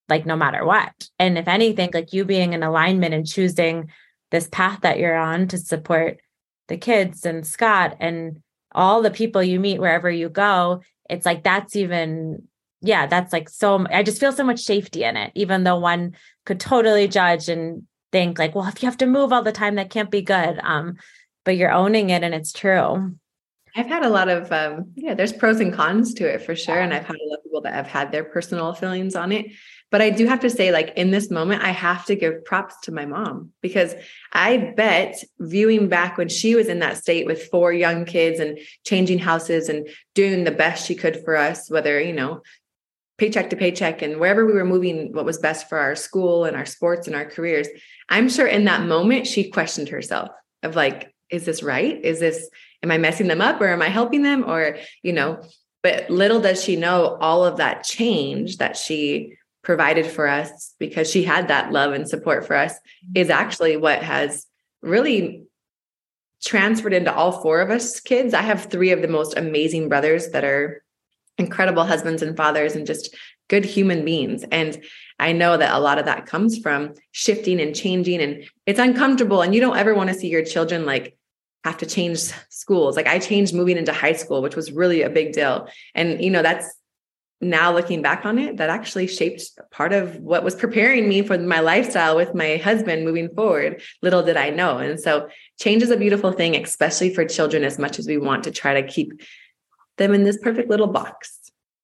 like 0.09 0.27
no 0.27 0.37
matter 0.37 0.65
what. 0.65 0.93
And 1.19 1.39
if 1.39 1.47
anything, 1.47 1.91
like 1.95 2.13
you 2.13 2.25
being 2.25 2.53
in 2.53 2.63
alignment 2.63 3.15
and 3.15 3.27
choosing 3.27 3.91
this 4.31 4.49
path 4.51 4.81
that 4.83 4.99
you're 4.99 5.17
on 5.17 5.49
to 5.49 5.59
support 5.59 6.21
the 6.69 6.77
kids 6.77 7.25
and 7.25 7.47
Scott 7.47 7.97
and 8.01 8.43
all 8.73 9.03
the 9.03 9.11
people 9.11 9.43
you 9.43 9.61
meet 9.61 9.81
wherever 9.81 10.11
you 10.11 10.29
go, 10.29 10.83
it's 11.09 11.27
like 11.27 11.43
that's 11.45 11.77
even, 11.77 12.49
yeah, 12.81 13.07
that's 13.07 13.33
like 13.33 13.49
so. 13.49 13.87
I 13.91 14.03
just 14.03 14.21
feel 14.21 14.33
so 14.33 14.45
much 14.45 14.61
safety 14.61 15.05
in 15.05 15.17
it, 15.17 15.33
even 15.35 15.65
though 15.65 15.79
one 15.79 16.17
could 16.47 16.61
totally 16.61 17.09
judge 17.09 17.49
and 17.49 17.85
think 18.13 18.39
like, 18.39 18.55
well, 18.55 18.67
if 18.67 18.83
you 18.83 18.89
have 18.89 18.99
to 18.99 19.07
move 19.07 19.33
all 19.33 19.43
the 19.43 19.53
time, 19.53 19.77
that 19.77 19.91
can't 19.91 20.11
be 20.11 20.23
good. 20.23 20.59
Um, 20.63 20.97
but 21.45 21.57
you're 21.57 21.73
owning 21.73 22.11
it 22.11 22.23
and 22.23 22.35
it's 22.35 22.53
true. 22.53 23.15
I've 23.77 23.87
had 23.87 24.05
a 24.05 24.09
lot 24.09 24.29
of 24.29 24.51
um 24.53 24.93
yeah, 24.97 25.15
there's 25.15 25.33
pros 25.33 25.61
and 25.61 25.73
cons 25.73 26.15
to 26.15 26.25
it 26.25 26.43
for 26.43 26.57
sure. 26.57 26.81
And 26.81 26.93
I've 26.93 27.07
had 27.07 27.17
a 27.17 27.29
lot 27.29 27.39
of 27.39 27.45
people 27.45 27.61
that 27.63 27.75
have 27.75 27.87
had 27.87 28.11
their 28.11 28.25
personal 28.25 28.75
feelings 28.75 29.15
on 29.15 29.33
it. 29.33 29.47
But 29.91 30.01
I 30.01 30.11
do 30.11 30.27
have 30.27 30.41
to 30.41 30.51
say, 30.51 30.71
like 30.71 30.93
in 30.97 31.11
this 31.11 31.31
moment, 31.31 31.65
I 31.65 31.71
have 31.71 32.05
to 32.07 32.15
give 32.15 32.45
props 32.45 32.77
to 32.83 32.93
my 32.93 33.07
mom 33.07 33.51
because 33.61 33.95
I 34.33 34.73
bet 34.77 35.23
viewing 35.41 35.89
back 35.89 36.17
when 36.17 36.29
she 36.29 36.55
was 36.55 36.69
in 36.69 36.79
that 36.79 36.97
state 36.97 37.27
with 37.27 37.49
four 37.49 37.73
young 37.73 38.05
kids 38.05 38.39
and 38.39 38.59
changing 38.85 39.19
houses 39.19 39.69
and 39.69 39.89
doing 40.15 40.45
the 40.45 40.53
best 40.53 40.87
she 40.87 40.95
could 40.95 41.25
for 41.25 41.37
us, 41.37 41.69
whether, 41.69 42.01
you 42.01 42.13
know, 42.13 42.43
paycheck 43.19 43.51
to 43.51 43.57
paycheck 43.57 44.01
and 44.01 44.21
wherever 44.21 44.47
we 44.47 44.53
were 44.53 44.65
moving, 44.65 45.13
what 45.13 45.25
was 45.25 45.39
best 45.39 45.69
for 45.69 45.79
our 45.79 45.97
school 45.97 46.45
and 46.45 46.57
our 46.57 46.67
sports 46.67 47.09
and 47.09 47.17
our 47.17 47.27
careers. 47.27 47.69
I'm 48.09 48.29
sure 48.29 48.47
in 48.47 48.65
that 48.65 48.87
moment, 48.87 49.27
she 49.27 49.51
questioned 49.51 49.89
herself 49.89 50.31
of 50.63 50.77
like, 50.77 51.13
is 51.31 51.45
this 51.45 51.63
right? 51.63 52.03
Is 52.05 52.21
this, 52.21 52.49
am 52.83 52.91
I 52.91 52.99
messing 52.99 53.29
them 53.29 53.41
up 53.41 53.61
or 53.61 53.69
am 53.69 53.83
I 53.83 53.89
helping 53.89 54.23
them? 54.23 54.45
Or, 54.49 54.77
you 55.03 55.13
know, 55.13 55.43
but 55.83 56.11
little 56.11 56.41
does 56.41 56.63
she 56.63 56.77
know 56.77 57.17
all 57.21 57.45
of 57.45 57.57
that 57.57 57.85
change 57.85 58.59
that 58.59 58.77
she 58.77 59.37
provided 59.63 60.07
for 60.07 60.27
us 60.27 60.75
because 60.79 61.11
she 61.11 61.23
had 61.23 61.49
that 61.49 61.73
love 61.73 61.93
and 61.93 62.09
support 62.09 62.47
for 62.47 62.57
us 62.57 62.75
mm-hmm. 62.75 63.13
is 63.17 63.31
actually 63.31 63.77
what 63.77 64.03
has 64.03 64.47
really 64.83 65.45
transferred 66.43 66.95
into 66.95 67.15
all 67.15 67.33
four 67.33 67.61
of 67.61 67.71
us 67.71 68.01
kids. 68.01 68.33
I 68.33 68.43
have 68.43 68.65
three 68.65 68.93
of 68.93 69.03
the 69.03 69.09
most 69.09 69.37
amazing 69.37 69.89
brothers 69.89 70.31
that 70.31 70.45
are 70.45 70.83
incredible 71.39 71.85
husbands 71.85 72.23
and 72.23 72.37
fathers 72.37 72.75
and 72.75 72.87
just 72.87 73.15
good 73.49 73.65
human 73.65 74.05
beings. 74.05 74.45
And 74.51 74.83
I 75.19 75.33
know 75.33 75.57
that 75.57 75.75
a 75.75 75.81
lot 75.81 75.99
of 75.99 76.07
that 76.07 76.27
comes 76.27 76.59
from 76.59 76.95
shifting 77.13 77.61
and 77.61 77.75
changing, 77.75 78.21
and 78.21 78.45
it's 78.65 78.79
uncomfortable. 78.79 79.43
And 79.43 79.55
you 79.55 79.61
don't 79.61 79.77
ever 79.77 79.95
want 79.95 80.09
to 80.09 80.15
see 80.15 80.29
your 80.29 80.45
children 80.45 80.87
like 80.87 81.17
have 81.65 81.79
to 81.79 81.87
change 81.87 82.21
schools. 82.49 82.97
Like 82.97 83.07
I 83.07 83.19
changed 83.19 83.55
moving 83.55 83.77
into 83.77 83.93
high 83.93 84.15
school, 84.15 84.43
which 84.43 84.57
was 84.57 84.73
really 84.73 85.03
a 85.03 85.11
big 85.11 85.33
deal. 85.33 85.69
And, 85.95 86.23
you 86.23 86.31
know, 86.31 86.43
that's 86.43 86.73
now 87.43 87.73
looking 87.73 88.03
back 88.03 88.27
on 88.27 88.39
it, 88.39 88.59
that 88.59 88.69
actually 88.69 89.07
shaped 89.07 89.43
part 89.71 89.93
of 89.93 90.17
what 90.17 90.45
was 90.45 90.55
preparing 90.55 91.09
me 91.09 91.23
for 91.23 91.39
my 91.39 91.61
lifestyle 91.61 92.15
with 92.15 92.35
my 92.35 92.57
husband 92.57 93.05
moving 93.05 93.29
forward. 93.35 93.81
Little 94.03 94.23
did 94.23 94.37
I 94.37 94.51
know. 94.51 94.79
And 94.79 95.01
so 95.01 95.29
change 95.59 95.83
is 95.83 95.91
a 95.91 95.97
beautiful 95.97 96.33
thing, 96.33 96.55
especially 96.57 97.15
for 97.15 97.25
children, 97.25 97.65
as 97.65 97.79
much 97.79 97.99
as 97.99 98.07
we 98.07 98.19
want 98.19 98.45
to 98.45 98.51
try 98.51 98.81
to 98.81 98.87
keep 98.87 99.23
them 99.97 100.13
in 100.13 100.25
this 100.25 100.39
perfect 100.39 100.69
little 100.69 100.87
box. 100.87 101.39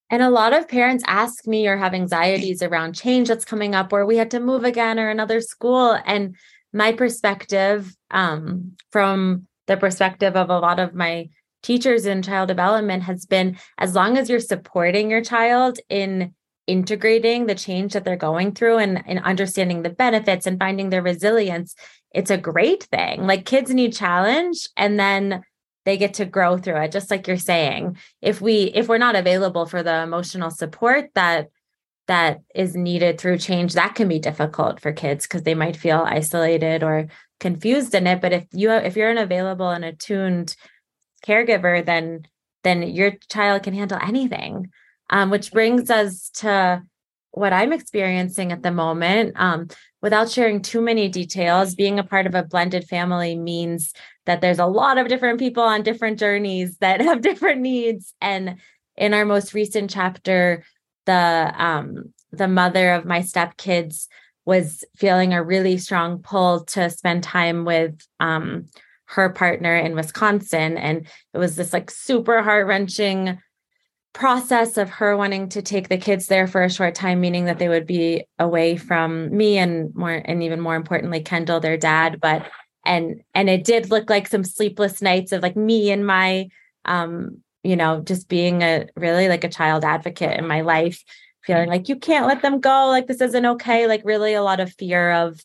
And 0.09 0.23
a 0.23 0.31
lot 0.31 0.53
of 0.53 0.69
parents 0.69 1.05
ask 1.07 1.47
me 1.47 1.67
or 1.67 1.77
have 1.77 1.93
anxieties 1.93 2.63
around 2.63 2.95
change 2.95 3.29
that's 3.29 3.45
coming 3.45 3.75
up 3.75 3.91
where 3.91 4.07
we 4.07 4.19
had 4.19 4.31
to 4.33 4.41
move 4.41 4.63
again 4.63 5.01
or 5.01 5.09
another 5.09 5.41
school. 5.41 5.99
And 6.05 6.37
my 6.73 6.93
perspective 6.93 7.97
um, 8.11 8.77
from 8.93 9.47
the 9.67 9.77
perspective 9.77 10.37
of 10.37 10.51
a 10.51 10.59
lot 10.59 10.79
of 10.79 10.95
my 10.95 11.29
teachers 11.63 12.07
in 12.07 12.23
child 12.23 12.49
development 12.49 13.03
has 13.03 13.27
been 13.27 13.59
as 13.79 13.95
long 13.95 14.17
as 14.17 14.31
you're 14.31 14.41
supporting 14.41 15.11
your 15.11 15.23
child 15.23 15.79
in 15.89 16.35
integrating 16.67 17.47
the 17.47 17.55
change 17.55 17.93
that 17.93 18.05
they're 18.05 18.17
going 18.17 18.53
through 18.53 18.79
and, 18.79 19.03
and 19.07 19.21
understanding 19.21 19.83
the 19.83 19.91
benefits 19.91 20.47
and 20.47 20.59
finding 20.59 20.91
their 20.91 21.03
resilience, 21.03 21.75
it's 22.13 22.31
a 22.31 22.39
great 22.39 22.85
thing. 22.85 23.27
Like 23.27 23.45
kids 23.45 23.73
need 23.73 23.95
challenge 23.95 24.69
and 24.77 24.99
then 24.99 25.43
they 25.85 25.97
get 25.97 26.15
to 26.15 26.25
grow 26.25 26.59
through 26.59 26.77
it 26.83 26.93
just 26.93 27.11
like 27.11 27.27
you're 27.27 27.39
saying 27.39 27.97
if 28.21 28.41
we 28.41 28.65
if 28.75 28.89
we're 28.89 28.99
not 28.99 29.15
available 29.15 29.67
for 29.67 29.83
the 29.85 30.03
emotional 30.03 30.51
support 30.51 31.11
that 31.15 31.49
that 32.09 32.41
is 32.55 32.75
needed 32.75 33.19
through 33.19 33.39
change 33.39 33.75
that 33.75 33.95
can 33.95 34.09
be 34.09 34.19
difficult 34.19 34.81
for 34.81 34.93
kids 34.93 35.27
because 35.27 35.45
they 35.45 35.55
might 35.55 35.77
feel 35.77 36.05
isolated 36.05 36.83
or 36.83 37.07
confused 37.39 37.95
in 37.95 38.07
it 38.07 38.21
but 38.21 38.33
if 38.33 38.47
you 38.53 38.71
if 38.71 38.97
you're 38.97 39.11
an 39.11 39.19
available 39.19 39.69
and 39.69 39.85
attuned 39.85 40.57
caregiver, 41.27 41.85
then 41.85 42.27
then 42.65 42.83
your 42.83 43.13
child 43.31 43.63
can 43.63 43.75
handle 43.75 43.99
anything. 44.03 44.71
Um, 45.09 45.31
which 45.31 45.53
brings 45.53 45.89
us 45.89 46.31
to 46.37 46.83
what 47.31 47.53
I'm 47.53 47.73
experiencing 47.73 48.51
at 48.51 48.63
the 48.63 48.73
moment. 48.73 49.35
Um, 49.37 49.69
without 50.03 50.31
sharing 50.31 50.63
too 50.63 50.81
many 50.81 51.09
details, 51.09 51.77
being 51.77 52.01
a 52.01 52.05
part 52.05 52.27
of 52.27 52.35
a 52.35 52.43
blended 52.43 52.89
family 52.89 53.37
means 53.37 53.93
that 54.25 54.41
there's 54.41 54.59
a 54.59 54.67
lot 54.67 54.99
of 54.99 55.07
different 55.07 55.39
people 55.39 55.63
on 55.63 55.83
different 55.83 56.19
journeys 56.19 56.77
that 56.81 57.01
have 57.01 57.21
different 57.21 57.61
needs. 57.61 58.15
And 58.21 58.57
in 58.97 59.15
our 59.15 59.25
most 59.25 59.55
recent 59.55 59.91
chapter, 59.91 60.65
the 61.05 61.53
um, 61.57 62.13
the 62.33 62.49
mother 62.49 62.93
of 62.95 63.05
my 63.05 63.21
stepkids 63.21 64.09
was 64.47 64.85
feeling 64.97 65.35
a 65.35 65.43
really 65.43 65.77
strong 65.77 66.21
pull 66.21 66.65
to 66.65 66.89
spend 66.89 67.23
time 67.23 67.65
with 67.65 68.01
um, 68.21 68.67
her 69.07 69.29
partner 69.31 69.77
in 69.77 69.95
Wisconsin. 69.95 70.79
And 70.79 71.07
it 71.35 71.39
was 71.39 71.57
this 71.57 71.73
like 71.73 71.91
super 71.91 72.43
heart 72.43 72.67
wrenching 72.67 73.39
process 74.13 74.79
of 74.79 74.89
her 74.89 75.15
wanting 75.17 75.51
to 75.51 75.61
take 75.61 75.89
the 75.89 75.99
kids 75.99 76.29
there 76.29 76.47
for 76.47 76.63
a 76.63 76.71
short 76.71 76.95
time, 76.95 77.21
meaning 77.21 77.45
that 77.45 77.59
they 77.59 77.69
would 77.69 77.87
be 77.87 78.25
away 78.39 78.77
from 78.77 79.37
me 79.37 79.59
and 79.59 79.95
more, 79.95 80.23
and 80.25 80.43
even 80.43 80.61
more 80.61 80.77
importantly, 80.77 81.21
Kendall, 81.21 81.61
their 81.61 81.77
dad. 81.77 82.21
But 82.21 82.49
and 82.87 83.23
and 83.35 83.51
it 83.51 83.65
did 83.65 83.91
look 83.91 84.09
like 84.09 84.29
some 84.29 84.45
sleepless 84.45 85.03
nights 85.03 85.33
of 85.33 85.43
like 85.43 85.57
me 85.57 85.91
and 85.91 86.07
my 86.07 86.49
um 86.85 87.39
you 87.63 87.77
know 87.77 88.01
just 88.01 88.29
being 88.29 88.63
a 88.63 88.87
really 88.97 89.29
like 89.29 89.45
a 89.45 89.49
child 89.49 89.85
advocate 89.85 90.39
in 90.39 90.47
my 90.47 90.61
life 90.61 91.03
feeling 91.47 91.69
like 91.69 91.89
you 91.89 91.97
can't 91.97 92.27
let 92.27 92.43
them 92.43 92.61
go 92.61 92.89
like 92.89 93.07
this 93.07 93.21
isn't 93.21 93.47
okay 93.47 93.87
like 93.87 94.03
really 94.05 94.35
a 94.35 94.43
lot 94.43 94.61
of 94.61 94.73
fear 94.73 95.13
of 95.13 95.41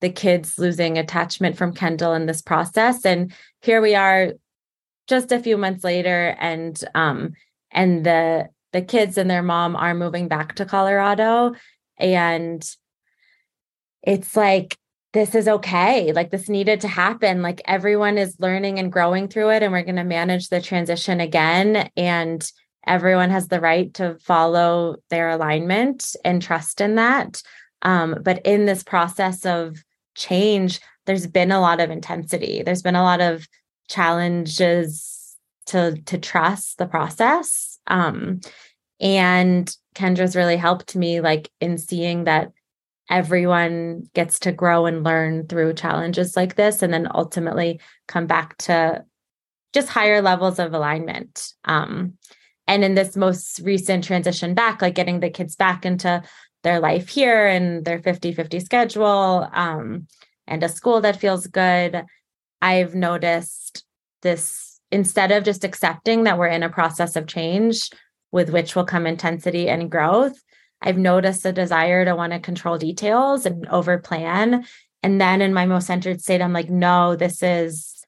the 0.00 0.10
kids 0.10 0.58
losing 0.58 0.98
attachment 0.98 1.56
from 1.56 1.74
Kendall 1.74 2.12
in 2.12 2.26
this 2.26 2.42
process. 2.42 3.04
And 3.04 3.32
here 3.62 3.80
we 3.80 3.94
are 3.94 4.32
just 5.06 5.32
a 5.32 5.40
few 5.40 5.56
months 5.56 5.84
later 5.84 6.36
and 6.38 6.82
um 6.94 7.32
and 7.70 8.04
the 8.04 8.48
the 8.72 8.82
kids 8.82 9.16
and 9.16 9.30
their 9.30 9.42
mom 9.42 9.76
are 9.76 9.94
moving 9.94 10.28
back 10.28 10.56
to 10.56 10.64
Colorado 10.64 11.54
and 11.98 12.68
it's 14.02 14.36
like 14.36 14.76
this 15.12 15.34
is 15.34 15.48
okay 15.48 16.12
like 16.12 16.30
this 16.30 16.48
needed 16.48 16.80
to 16.80 16.88
happen 16.88 17.40
like 17.40 17.62
everyone 17.64 18.18
is 18.18 18.36
learning 18.38 18.78
and 18.78 18.92
growing 18.92 19.28
through 19.28 19.50
it 19.50 19.62
and 19.62 19.72
we're 19.72 19.82
going 19.82 19.96
to 19.96 20.04
manage 20.04 20.48
the 20.48 20.60
transition 20.60 21.20
again 21.20 21.88
and 21.96 22.50
everyone 22.86 23.30
has 23.30 23.48
the 23.48 23.60
right 23.60 23.92
to 23.94 24.16
follow 24.20 24.96
their 25.10 25.30
alignment 25.30 26.14
and 26.24 26.42
trust 26.42 26.80
in 26.80 26.94
that 26.96 27.42
um, 27.82 28.16
but 28.22 28.44
in 28.44 28.66
this 28.66 28.82
process 28.82 29.44
of 29.44 29.82
change, 30.16 30.80
there's 31.04 31.26
been 31.26 31.52
a 31.52 31.60
lot 31.60 31.80
of 31.80 31.90
intensity. 31.90 32.62
There's 32.64 32.82
been 32.82 32.96
a 32.96 33.02
lot 33.02 33.20
of 33.20 33.46
challenges 33.88 35.36
to 35.66 35.96
to 36.06 36.18
trust 36.18 36.78
the 36.78 36.86
process. 36.86 37.78
Um, 37.86 38.40
and 39.00 39.74
Kendra's 39.94 40.34
really 40.34 40.56
helped 40.56 40.96
me 40.96 41.20
like 41.20 41.50
in 41.60 41.78
seeing 41.78 42.24
that 42.24 42.50
everyone 43.08 44.08
gets 44.14 44.40
to 44.40 44.52
grow 44.52 44.86
and 44.86 45.04
learn 45.04 45.46
through 45.46 45.74
challenges 45.74 46.34
like 46.34 46.56
this 46.56 46.82
and 46.82 46.92
then 46.92 47.06
ultimately 47.14 47.78
come 48.08 48.26
back 48.26 48.56
to 48.58 49.04
just 49.72 49.88
higher 49.88 50.20
levels 50.20 50.58
of 50.58 50.74
alignment 50.74 51.52
um, 51.66 52.14
and 52.66 52.84
in 52.84 52.94
this 52.94 53.16
most 53.16 53.60
recent 53.60 54.04
transition 54.04 54.54
back 54.54 54.82
like 54.82 54.94
getting 54.94 55.20
the 55.20 55.30
kids 55.30 55.56
back 55.56 55.86
into 55.86 56.22
their 56.62 56.80
life 56.80 57.08
here 57.08 57.46
and 57.46 57.84
their 57.84 58.00
50 58.00 58.32
50 58.32 58.60
schedule 58.60 59.48
um, 59.52 60.06
and 60.46 60.62
a 60.62 60.68
school 60.68 61.00
that 61.00 61.20
feels 61.20 61.46
good. 61.46 62.04
I've 62.60 62.94
noticed 62.94 63.84
this 64.22 64.80
instead 64.90 65.32
of 65.32 65.44
just 65.44 65.64
accepting 65.64 66.24
that 66.24 66.38
we're 66.38 66.48
in 66.48 66.62
a 66.62 66.68
process 66.68 67.16
of 67.16 67.26
change 67.26 67.90
with 68.32 68.50
which 68.50 68.74
will 68.74 68.84
come 68.84 69.06
intensity 69.06 69.68
and 69.68 69.90
growth. 69.90 70.42
I've 70.82 70.98
noticed 70.98 71.46
a 71.46 71.52
desire 71.52 72.04
to 72.04 72.16
want 72.16 72.32
to 72.32 72.38
control 72.38 72.78
details 72.78 73.46
and 73.46 73.66
over 73.68 73.98
plan. 73.98 74.66
And 75.02 75.20
then 75.20 75.40
in 75.40 75.54
my 75.54 75.66
most 75.66 75.86
centered 75.86 76.20
state, 76.20 76.42
I'm 76.42 76.52
like, 76.52 76.70
no, 76.70 77.16
this 77.16 77.42
is 77.42 78.04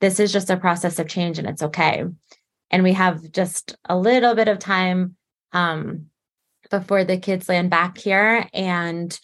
this 0.00 0.18
is 0.18 0.32
just 0.32 0.48
a 0.48 0.56
process 0.56 0.98
of 0.98 1.08
change 1.08 1.38
and 1.38 1.46
it's 1.46 1.62
okay. 1.62 2.04
And 2.70 2.82
we 2.82 2.92
have 2.92 3.32
just 3.32 3.76
a 3.84 3.98
little 3.98 4.34
bit 4.34 4.48
of 4.48 4.58
time 4.58 5.16
um, 5.52 6.06
before 6.70 7.04
the 7.04 7.18
kids 7.18 7.48
land 7.48 7.70
back 7.70 7.98
here. 7.98 8.48
And 8.52 9.18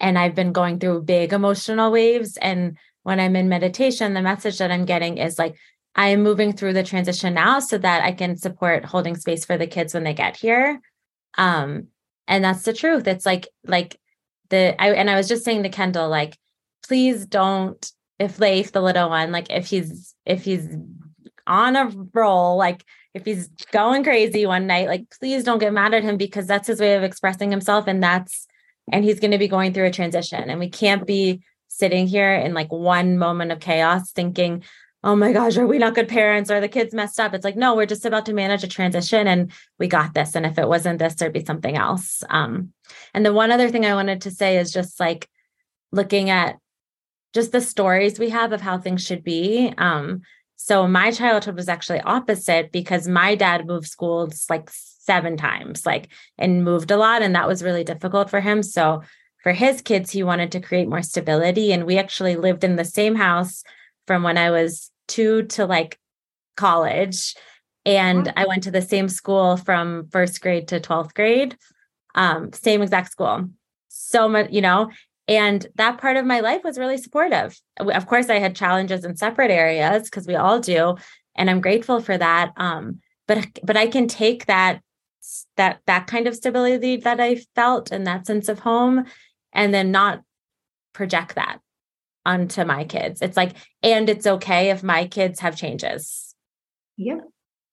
and 0.00 0.18
I've 0.18 0.34
been 0.34 0.52
going 0.52 0.78
through 0.78 1.02
big 1.02 1.32
emotional 1.32 1.90
waves. 1.90 2.36
And 2.36 2.78
when 3.02 3.18
I'm 3.18 3.36
in 3.36 3.48
meditation 3.48 4.14
the 4.14 4.22
message 4.22 4.58
that 4.58 4.70
I'm 4.70 4.84
getting 4.84 5.18
is 5.18 5.38
like 5.38 5.56
I 5.94 6.08
am 6.08 6.22
moving 6.22 6.52
through 6.52 6.74
the 6.74 6.84
transition 6.84 7.34
now 7.34 7.58
so 7.58 7.78
that 7.78 8.04
I 8.04 8.12
can 8.12 8.36
support 8.36 8.84
holding 8.84 9.16
space 9.16 9.44
for 9.44 9.58
the 9.58 9.66
kids 9.66 9.94
when 9.94 10.04
they 10.04 10.14
get 10.14 10.36
here. 10.36 10.80
Um 11.36 11.88
and 12.28 12.44
that's 12.44 12.62
the 12.62 12.72
truth. 12.72 13.06
It's 13.06 13.26
like 13.26 13.48
like 13.64 13.98
the 14.50 14.80
I 14.80 14.92
and 14.92 15.10
I 15.10 15.16
was 15.16 15.28
just 15.28 15.44
saying 15.44 15.64
to 15.64 15.68
Kendall 15.68 16.08
like 16.08 16.38
please 16.86 17.26
don't 17.26 17.90
if 18.18 18.38
Leif 18.38 18.72
the 18.72 18.80
little 18.80 19.08
one 19.08 19.32
like 19.32 19.50
if 19.50 19.66
he's 19.66 20.14
if 20.24 20.44
he's 20.44 20.68
on 21.48 21.76
a 21.76 21.90
roll 22.12 22.56
like 22.56 22.84
if 23.14 23.24
he's 23.24 23.48
going 23.72 24.04
crazy 24.04 24.46
one 24.46 24.66
night, 24.66 24.88
like 24.88 25.06
please 25.18 25.44
don't 25.44 25.58
get 25.58 25.72
mad 25.72 25.94
at 25.94 26.04
him 26.04 26.16
because 26.16 26.46
that's 26.46 26.68
his 26.68 26.80
way 26.80 26.94
of 26.94 27.02
expressing 27.02 27.50
himself. 27.50 27.86
And 27.86 28.02
that's, 28.02 28.46
and 28.92 29.04
he's 29.04 29.20
going 29.20 29.32
to 29.32 29.38
be 29.38 29.48
going 29.48 29.72
through 29.72 29.86
a 29.86 29.90
transition. 29.90 30.48
And 30.48 30.60
we 30.60 30.68
can't 30.68 31.06
be 31.06 31.42
sitting 31.68 32.06
here 32.06 32.32
in 32.32 32.54
like 32.54 32.70
one 32.70 33.18
moment 33.18 33.52
of 33.52 33.60
chaos 33.60 34.12
thinking, 34.12 34.62
oh 35.04 35.14
my 35.14 35.32
gosh, 35.32 35.56
are 35.56 35.66
we 35.66 35.78
not 35.78 35.94
good 35.94 36.08
parents? 36.08 36.50
Are 36.50 36.60
the 36.60 36.68
kids 36.68 36.94
messed 36.94 37.20
up? 37.20 37.32
It's 37.32 37.44
like, 37.44 37.56
no, 37.56 37.74
we're 37.74 37.86
just 37.86 38.04
about 38.04 38.26
to 38.26 38.32
manage 38.32 38.64
a 38.64 38.68
transition 38.68 39.26
and 39.26 39.52
we 39.78 39.86
got 39.86 40.14
this. 40.14 40.34
And 40.34 40.44
if 40.44 40.58
it 40.58 40.68
wasn't 40.68 40.98
this, 40.98 41.14
there'd 41.14 41.32
be 41.32 41.44
something 41.44 41.76
else. 41.76 42.22
Um, 42.30 42.72
and 43.14 43.24
the 43.24 43.32
one 43.32 43.50
other 43.50 43.68
thing 43.68 43.86
I 43.86 43.94
wanted 43.94 44.22
to 44.22 44.30
say 44.30 44.58
is 44.58 44.72
just 44.72 44.98
like 44.98 45.28
looking 45.92 46.30
at 46.30 46.58
just 47.32 47.52
the 47.52 47.60
stories 47.60 48.18
we 48.18 48.30
have 48.30 48.52
of 48.52 48.60
how 48.60 48.78
things 48.78 49.04
should 49.04 49.22
be. 49.22 49.72
Um, 49.78 50.22
so 50.60 50.88
my 50.88 51.12
childhood 51.12 51.54
was 51.54 51.68
actually 51.68 52.00
opposite 52.00 52.72
because 52.72 53.06
my 53.06 53.36
dad 53.36 53.66
moved 53.66 53.86
schools 53.86 54.44
like 54.50 54.68
seven 54.70 55.36
times, 55.36 55.86
like 55.86 56.08
and 56.36 56.64
moved 56.64 56.90
a 56.90 56.96
lot. 56.96 57.22
And 57.22 57.34
that 57.36 57.46
was 57.46 57.62
really 57.62 57.84
difficult 57.84 58.28
for 58.28 58.40
him. 58.40 58.64
So 58.64 59.02
for 59.44 59.52
his 59.52 59.80
kids, 59.80 60.10
he 60.10 60.24
wanted 60.24 60.50
to 60.52 60.60
create 60.60 60.88
more 60.88 61.00
stability. 61.00 61.72
And 61.72 61.86
we 61.86 61.96
actually 61.96 62.34
lived 62.34 62.64
in 62.64 62.74
the 62.74 62.84
same 62.84 63.14
house 63.14 63.62
from 64.08 64.24
when 64.24 64.36
I 64.36 64.50
was 64.50 64.90
two 65.06 65.44
to 65.44 65.64
like 65.64 65.96
college. 66.56 67.36
And 67.86 68.32
I 68.36 68.44
went 68.46 68.64
to 68.64 68.72
the 68.72 68.82
same 68.82 69.08
school 69.08 69.56
from 69.56 70.08
first 70.10 70.40
grade 70.42 70.66
to 70.68 70.80
12th 70.80 71.14
grade, 71.14 71.56
um, 72.16 72.52
same 72.52 72.82
exact 72.82 73.12
school. 73.12 73.48
So 73.88 74.28
much, 74.28 74.50
you 74.50 74.60
know, 74.60 74.90
and 75.28 75.66
that 75.74 75.98
part 75.98 76.16
of 76.16 76.24
my 76.24 76.40
life 76.40 76.64
was 76.64 76.78
really 76.78 76.96
supportive. 76.96 77.60
Of 77.78 78.06
course, 78.06 78.30
I 78.30 78.38
had 78.38 78.56
challenges 78.56 79.04
in 79.04 79.16
separate 79.16 79.50
areas 79.50 80.04
because 80.04 80.26
we 80.26 80.34
all 80.34 80.58
do. 80.58 80.96
And 81.36 81.50
I'm 81.50 81.60
grateful 81.60 82.00
for 82.00 82.16
that. 82.16 82.52
Um, 82.56 83.00
but 83.26 83.46
but 83.62 83.76
I 83.76 83.86
can 83.86 84.08
take 84.08 84.46
that 84.46 84.80
that 85.58 85.80
that 85.86 86.06
kind 86.06 86.26
of 86.26 86.34
stability 86.34 86.96
that 86.96 87.20
I 87.20 87.42
felt 87.54 87.92
and 87.92 88.06
that 88.06 88.26
sense 88.26 88.48
of 88.48 88.60
home 88.60 89.04
and 89.52 89.74
then 89.74 89.92
not 89.92 90.22
project 90.94 91.34
that 91.34 91.58
onto 92.24 92.64
my 92.64 92.84
kids. 92.84 93.20
It's 93.22 93.36
like, 93.36 93.52
and 93.82 94.08
it's 94.08 94.26
okay 94.26 94.70
if 94.70 94.82
my 94.82 95.06
kids 95.06 95.40
have 95.40 95.56
changes. 95.56 96.34
Yeah. 96.96 97.18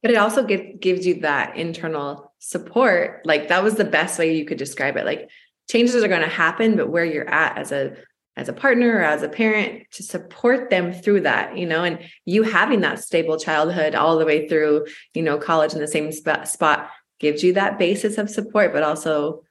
But 0.01 0.11
it 0.11 0.17
also 0.17 0.45
give, 0.45 0.79
gives 0.79 1.05
you 1.05 1.21
that 1.21 1.55
internal 1.55 2.33
support. 2.39 3.21
Like 3.25 3.47
that 3.47 3.63
was 3.63 3.75
the 3.75 3.85
best 3.85 4.19
way 4.19 4.35
you 4.35 4.45
could 4.45 4.57
describe 4.57 4.97
it. 4.97 5.05
Like 5.05 5.29
changes 5.69 6.03
are 6.03 6.07
going 6.07 6.21
to 6.21 6.27
happen, 6.27 6.75
but 6.75 6.89
where 6.89 7.05
you're 7.05 7.29
at 7.29 7.57
as 7.57 7.71
a 7.71 7.95
as 8.37 8.49
a 8.49 8.53
partner 8.53 8.97
or 8.97 9.01
as 9.01 9.23
a 9.23 9.29
parent 9.29 9.83
to 9.91 10.03
support 10.03 10.69
them 10.69 10.91
through 10.91 11.21
that, 11.21 11.57
you 11.57 11.65
know, 11.65 11.85
and 11.85 11.99
you 12.25 12.43
having 12.43 12.81
that 12.81 12.99
stable 12.99 13.39
childhood 13.39 13.95
all 13.95 14.19
the 14.19 14.25
way 14.25 14.47
through, 14.49 14.85
you 15.13 15.21
know, 15.21 15.37
college 15.37 15.73
in 15.73 15.79
the 15.79 15.87
same 15.87 16.11
spot, 16.11 16.47
spot 16.49 16.89
gives 17.19 17.43
you 17.43 17.53
that 17.53 17.79
basis 17.79 18.17
of 18.17 18.29
support, 18.29 18.73
but 18.73 18.83
also 18.83 19.41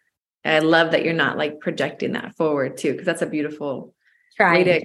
I 0.45 0.59
love 0.59 0.91
that 0.91 1.03
you're 1.03 1.15
not 1.15 1.39
like 1.39 1.61
projecting 1.61 2.13
that 2.13 2.37
forward 2.37 2.77
too, 2.77 2.93
because 2.93 3.07
that's 3.07 3.23
a 3.23 3.27
beautiful 3.27 3.95
way 4.39 4.65
to. 4.65 4.85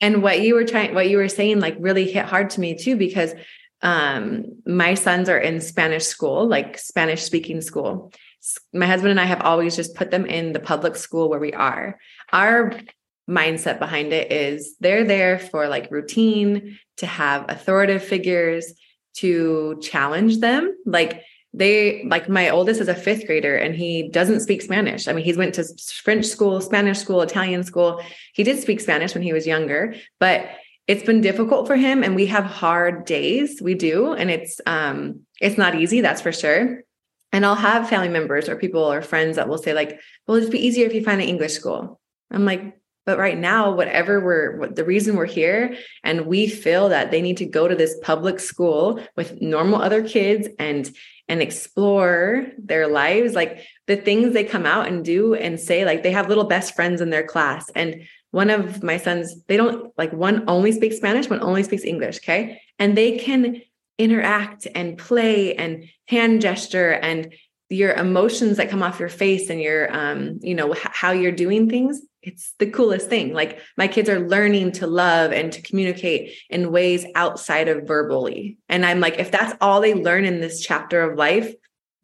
And 0.00 0.22
what 0.22 0.40
you 0.40 0.54
were 0.54 0.64
trying, 0.64 0.94
what 0.94 1.10
you 1.10 1.18
were 1.18 1.28
saying, 1.28 1.60
like 1.60 1.76
really 1.78 2.10
hit 2.10 2.24
hard 2.24 2.50
to 2.50 2.60
me 2.60 2.76
too, 2.76 2.96
because 2.96 3.34
um, 3.82 4.46
my 4.64 4.94
sons 4.94 5.28
are 5.28 5.38
in 5.38 5.60
Spanish 5.60 6.04
school, 6.04 6.46
like 6.46 6.78
Spanish 6.78 7.22
speaking 7.22 7.60
school. 7.60 8.12
My 8.72 8.86
husband 8.86 9.10
and 9.10 9.20
I 9.20 9.24
have 9.24 9.42
always 9.42 9.76
just 9.76 9.94
put 9.94 10.10
them 10.10 10.26
in 10.26 10.52
the 10.52 10.60
public 10.60 10.96
school 10.96 11.28
where 11.28 11.40
we 11.40 11.52
are. 11.52 11.98
Our 12.32 12.72
mindset 13.28 13.78
behind 13.78 14.12
it 14.12 14.32
is 14.32 14.76
they're 14.80 15.04
there 15.04 15.38
for 15.38 15.68
like 15.68 15.90
routine, 15.90 16.78
to 16.98 17.06
have 17.06 17.46
authoritative 17.48 18.04
figures, 18.04 18.72
to 19.14 19.78
challenge 19.80 20.38
them. 20.38 20.76
Like 20.86 21.22
they 21.54 22.04
like 22.04 22.28
my 22.28 22.48
oldest 22.48 22.80
is 22.80 22.88
a 22.88 22.94
fifth 22.94 23.26
grader 23.26 23.56
and 23.56 23.74
he 23.74 24.08
doesn't 24.08 24.40
speak 24.40 24.62
spanish 24.62 25.06
i 25.06 25.12
mean 25.12 25.24
he's 25.24 25.36
went 25.36 25.54
to 25.54 25.64
french 26.02 26.24
school 26.24 26.60
spanish 26.60 26.98
school 26.98 27.20
italian 27.20 27.62
school 27.62 28.02
he 28.32 28.42
did 28.42 28.58
speak 28.58 28.80
spanish 28.80 29.14
when 29.14 29.22
he 29.22 29.32
was 29.32 29.46
younger 29.46 29.94
but 30.18 30.48
it's 30.86 31.02
been 31.02 31.20
difficult 31.20 31.66
for 31.66 31.76
him 31.76 32.02
and 32.02 32.16
we 32.16 32.26
have 32.26 32.44
hard 32.44 33.04
days 33.04 33.60
we 33.60 33.74
do 33.74 34.12
and 34.14 34.30
it's 34.30 34.60
um 34.66 35.20
it's 35.40 35.58
not 35.58 35.74
easy 35.74 36.00
that's 36.00 36.22
for 36.22 36.32
sure 36.32 36.82
and 37.32 37.44
i'll 37.44 37.54
have 37.54 37.88
family 37.88 38.08
members 38.08 38.48
or 38.48 38.56
people 38.56 38.82
or 38.82 39.02
friends 39.02 39.36
that 39.36 39.48
will 39.48 39.58
say 39.58 39.72
like 39.72 40.00
well 40.26 40.36
it'd 40.36 40.50
be 40.50 40.64
easier 40.66 40.86
if 40.86 40.94
you 40.94 41.04
find 41.04 41.20
an 41.20 41.28
english 41.28 41.52
school. 41.52 42.00
I'm 42.30 42.44
like 42.44 42.78
but 43.04 43.18
right 43.18 43.36
now 43.36 43.72
whatever 43.72 44.20
we're 44.20 44.56
what 44.58 44.76
the 44.76 44.84
reason 44.84 45.16
we're 45.16 45.26
here 45.26 45.76
and 46.04 46.26
we 46.26 46.46
feel 46.46 46.88
that 46.88 47.10
they 47.10 47.20
need 47.20 47.38
to 47.38 47.46
go 47.46 47.66
to 47.66 47.74
this 47.74 47.98
public 48.02 48.40
school 48.40 49.00
with 49.16 49.40
normal 49.40 49.82
other 49.82 50.06
kids 50.06 50.48
and 50.58 50.90
and 51.28 51.40
explore 51.40 52.46
their 52.58 52.88
lives 52.88 53.34
like 53.34 53.60
the 53.86 53.96
things 53.96 54.32
they 54.32 54.44
come 54.44 54.66
out 54.66 54.86
and 54.86 55.04
do 55.04 55.34
and 55.34 55.58
say 55.58 55.84
like 55.84 56.02
they 56.02 56.12
have 56.12 56.28
little 56.28 56.44
best 56.44 56.74
friends 56.74 57.00
in 57.00 57.10
their 57.10 57.26
class. 57.26 57.70
And 57.74 58.02
one 58.32 58.50
of 58.50 58.82
my 58.82 58.96
sons 58.96 59.42
they 59.44 59.56
don't 59.56 59.92
like 59.96 60.12
one 60.12 60.44
only 60.48 60.72
speaks 60.72 60.96
spanish 60.96 61.28
one 61.28 61.40
only 61.40 61.62
speaks 61.62 61.84
english 61.84 62.16
okay? 62.18 62.60
And 62.78 62.96
they 62.96 63.18
can 63.18 63.62
interact 63.98 64.66
and 64.74 64.98
play 64.98 65.54
and 65.54 65.84
hand 66.06 66.40
gesture 66.40 66.92
and 66.92 67.32
your 67.68 67.92
emotions 67.94 68.58
that 68.58 68.68
come 68.68 68.82
off 68.82 69.00
your 69.00 69.08
face 69.08 69.48
and 69.48 69.60
your 69.60 69.94
um 69.94 70.38
you 70.42 70.54
know 70.54 70.74
how 70.78 71.12
you're 71.12 71.32
doing 71.32 71.70
things 71.70 72.02
it's 72.22 72.54
the 72.58 72.70
coolest 72.70 73.08
thing. 73.08 73.34
Like 73.34 73.60
my 73.76 73.88
kids 73.88 74.08
are 74.08 74.28
learning 74.28 74.72
to 74.72 74.86
love 74.86 75.32
and 75.32 75.52
to 75.52 75.62
communicate 75.62 76.34
in 76.48 76.70
ways 76.70 77.04
outside 77.16 77.68
of 77.68 77.86
verbally. 77.86 78.58
And 78.68 78.86
i'm 78.86 79.00
like 79.00 79.18
if 79.18 79.30
that's 79.30 79.54
all 79.60 79.80
they 79.80 79.94
learn 79.94 80.24
in 80.24 80.40
this 80.40 80.60
chapter 80.60 81.02
of 81.02 81.18
life 81.18 81.52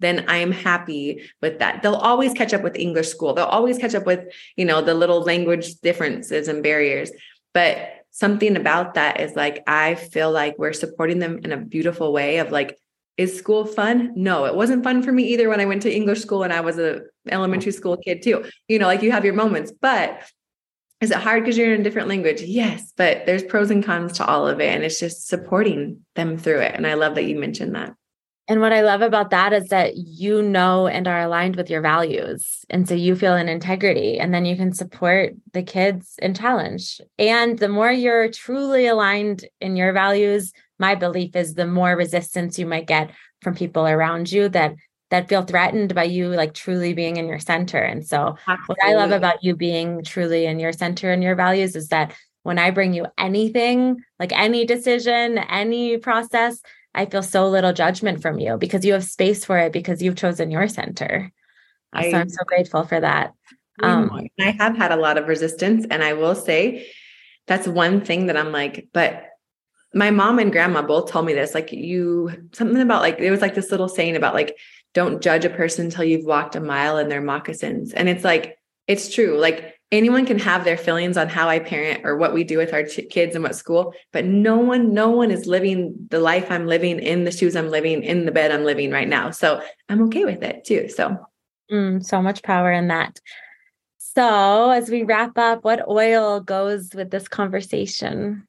then 0.00 0.24
i 0.28 0.36
am 0.36 0.52
happy 0.52 1.28
with 1.42 1.58
that. 1.58 1.82
They'll 1.82 1.94
always 1.94 2.32
catch 2.32 2.54
up 2.54 2.62
with 2.62 2.76
english 2.76 3.08
school. 3.08 3.34
They'll 3.34 3.46
always 3.46 3.78
catch 3.78 3.94
up 3.94 4.06
with 4.06 4.32
you 4.56 4.64
know 4.64 4.80
the 4.80 4.94
little 4.94 5.22
language 5.22 5.76
differences 5.76 6.48
and 6.48 6.62
barriers. 6.62 7.10
But 7.54 7.97
something 8.18 8.56
about 8.56 8.94
that 8.94 9.20
is 9.20 9.36
like 9.36 9.62
i 9.66 9.94
feel 9.94 10.30
like 10.30 10.58
we're 10.58 10.72
supporting 10.72 11.18
them 11.18 11.40
in 11.44 11.52
a 11.52 11.56
beautiful 11.56 12.12
way 12.12 12.38
of 12.38 12.50
like 12.50 12.78
is 13.18 13.36
school 13.36 13.66
fun? 13.66 14.12
No, 14.14 14.44
it 14.44 14.54
wasn't 14.54 14.84
fun 14.84 15.02
for 15.02 15.10
me 15.10 15.24
either 15.24 15.48
when 15.48 15.60
I 15.60 15.64
went 15.64 15.82
to 15.82 15.92
English 15.92 16.20
school 16.20 16.44
and 16.44 16.52
I 16.52 16.60
was 16.60 16.78
a 16.78 17.02
elementary 17.28 17.72
school 17.72 17.96
kid 17.96 18.22
too. 18.22 18.44
You 18.68 18.78
know, 18.78 18.86
like 18.86 19.02
you 19.02 19.10
have 19.10 19.24
your 19.24 19.34
moments, 19.34 19.72
but 19.72 20.22
is 21.00 21.10
it 21.10 21.16
hard 21.16 21.42
because 21.42 21.58
you're 21.58 21.74
in 21.74 21.80
a 21.80 21.84
different 21.84 22.08
language? 22.08 22.42
Yes, 22.42 22.92
but 22.96 23.26
there's 23.26 23.42
pros 23.42 23.70
and 23.72 23.84
cons 23.84 24.14
to 24.14 24.24
all 24.24 24.46
of 24.46 24.60
it. 24.60 24.72
And 24.72 24.84
it's 24.84 25.00
just 25.00 25.26
supporting 25.26 26.04
them 26.14 26.38
through 26.38 26.60
it. 26.60 26.74
And 26.76 26.86
I 26.86 26.94
love 26.94 27.16
that 27.16 27.24
you 27.24 27.36
mentioned 27.36 27.74
that. 27.74 27.94
And 28.48 28.62
what 28.62 28.72
I 28.72 28.80
love 28.80 29.02
about 29.02 29.28
that 29.30 29.52
is 29.52 29.68
that 29.68 29.96
you 29.96 30.40
know 30.40 30.86
and 30.86 31.06
are 31.06 31.20
aligned 31.20 31.56
with 31.56 31.68
your 31.68 31.82
values. 31.82 32.64
And 32.70 32.88
so 32.88 32.94
you 32.94 33.14
feel 33.14 33.34
an 33.34 33.48
integrity, 33.48 34.18
and 34.18 34.32
then 34.32 34.46
you 34.46 34.56
can 34.56 34.72
support 34.72 35.34
the 35.52 35.62
kids 35.62 36.14
in 36.22 36.32
challenge. 36.32 37.00
And 37.18 37.58
the 37.58 37.68
more 37.68 37.92
you're 37.92 38.30
truly 38.30 38.86
aligned 38.86 39.44
in 39.60 39.76
your 39.76 39.92
values, 39.92 40.54
my 40.78 40.94
belief 40.94 41.36
is 41.36 41.54
the 41.54 41.66
more 41.66 41.94
resistance 41.94 42.58
you 42.58 42.66
might 42.66 42.86
get 42.86 43.10
from 43.42 43.54
people 43.54 43.86
around 43.86 44.32
you 44.32 44.48
that 44.48 44.74
that 45.10 45.28
feel 45.28 45.42
threatened 45.42 45.94
by 45.94 46.04
you 46.04 46.28
like 46.28 46.52
truly 46.52 46.92
being 46.92 47.16
in 47.16 47.28
your 47.28 47.38
center 47.38 47.78
and 47.78 48.06
so 48.06 48.36
Absolutely. 48.46 48.66
what 48.66 48.84
i 48.84 48.94
love 48.94 49.10
about 49.10 49.42
you 49.42 49.56
being 49.56 50.02
truly 50.04 50.44
in 50.44 50.58
your 50.58 50.72
center 50.72 51.10
and 51.10 51.22
your 51.22 51.34
values 51.34 51.76
is 51.76 51.88
that 51.88 52.12
when 52.42 52.58
i 52.58 52.70
bring 52.70 52.92
you 52.92 53.06
anything 53.16 53.96
like 54.18 54.32
any 54.32 54.66
decision 54.66 55.38
any 55.38 55.96
process 55.96 56.60
i 56.98 57.06
feel 57.06 57.22
so 57.22 57.48
little 57.48 57.72
judgment 57.72 58.20
from 58.20 58.38
you 58.38 58.56
because 58.56 58.84
you 58.84 58.92
have 58.92 59.04
space 59.04 59.44
for 59.44 59.58
it 59.58 59.72
because 59.72 60.02
you've 60.02 60.16
chosen 60.16 60.50
your 60.50 60.68
center. 60.68 61.32
I, 61.92 62.10
so 62.10 62.18
i'm 62.18 62.28
so 62.28 62.44
grateful 62.44 62.84
for 62.84 63.00
that. 63.00 63.32
Um, 63.82 64.28
i 64.40 64.50
have 64.50 64.76
had 64.76 64.92
a 64.92 64.96
lot 64.96 65.18
of 65.18 65.28
resistance 65.28 65.86
and 65.90 66.02
i 66.02 66.12
will 66.12 66.34
say 66.34 66.86
that's 67.46 67.66
one 67.66 68.00
thing 68.04 68.26
that 68.26 68.36
i'm 68.36 68.52
like 68.52 68.88
but 68.92 69.24
my 69.94 70.10
mom 70.10 70.38
and 70.38 70.52
grandma 70.52 70.82
both 70.82 71.10
told 71.10 71.24
me 71.24 71.32
this 71.32 71.54
like 71.54 71.72
you 71.72 72.48
something 72.52 72.82
about 72.82 73.02
like 73.02 73.18
it 73.20 73.30
was 73.30 73.40
like 73.40 73.54
this 73.54 73.70
little 73.70 73.88
saying 73.88 74.16
about 74.16 74.34
like 74.34 74.58
don't 74.94 75.22
judge 75.22 75.44
a 75.44 75.50
person 75.50 75.86
until 75.86 76.04
you've 76.04 76.24
walked 76.24 76.56
a 76.56 76.60
mile 76.60 76.98
in 76.98 77.08
their 77.08 77.20
moccasins. 77.20 77.92
And 77.92 78.08
it's 78.08 78.24
like 78.24 78.58
it's 78.86 79.14
true. 79.14 79.38
Like 79.38 79.77
anyone 79.90 80.26
can 80.26 80.38
have 80.38 80.64
their 80.64 80.76
feelings 80.76 81.16
on 81.16 81.28
how 81.28 81.48
i 81.48 81.58
parent 81.58 82.04
or 82.04 82.16
what 82.16 82.34
we 82.34 82.44
do 82.44 82.58
with 82.58 82.72
our 82.72 82.82
kids 82.82 83.34
and 83.34 83.42
what 83.42 83.56
school 83.56 83.94
but 84.12 84.24
no 84.24 84.56
one 84.56 84.92
no 84.92 85.10
one 85.10 85.30
is 85.30 85.46
living 85.46 85.94
the 86.10 86.20
life 86.20 86.50
i'm 86.50 86.66
living 86.66 86.98
in 86.98 87.24
the 87.24 87.32
shoes 87.32 87.56
i'm 87.56 87.70
living 87.70 88.02
in 88.02 88.26
the 88.26 88.32
bed 88.32 88.50
i'm 88.50 88.64
living 88.64 88.90
right 88.90 89.08
now. 89.08 89.30
So 89.30 89.62
i'm 89.88 90.02
okay 90.04 90.24
with 90.24 90.42
it 90.42 90.64
too 90.64 90.88
so. 90.88 91.16
Mm, 91.70 92.04
so 92.04 92.22
much 92.22 92.42
power 92.42 92.72
in 92.72 92.88
that. 92.88 93.20
So 93.98 94.70
as 94.70 94.88
we 94.88 95.02
wrap 95.02 95.36
up 95.36 95.64
what 95.64 95.86
oil 95.86 96.40
goes 96.40 96.94
with 96.94 97.10
this 97.10 97.28
conversation 97.28 98.46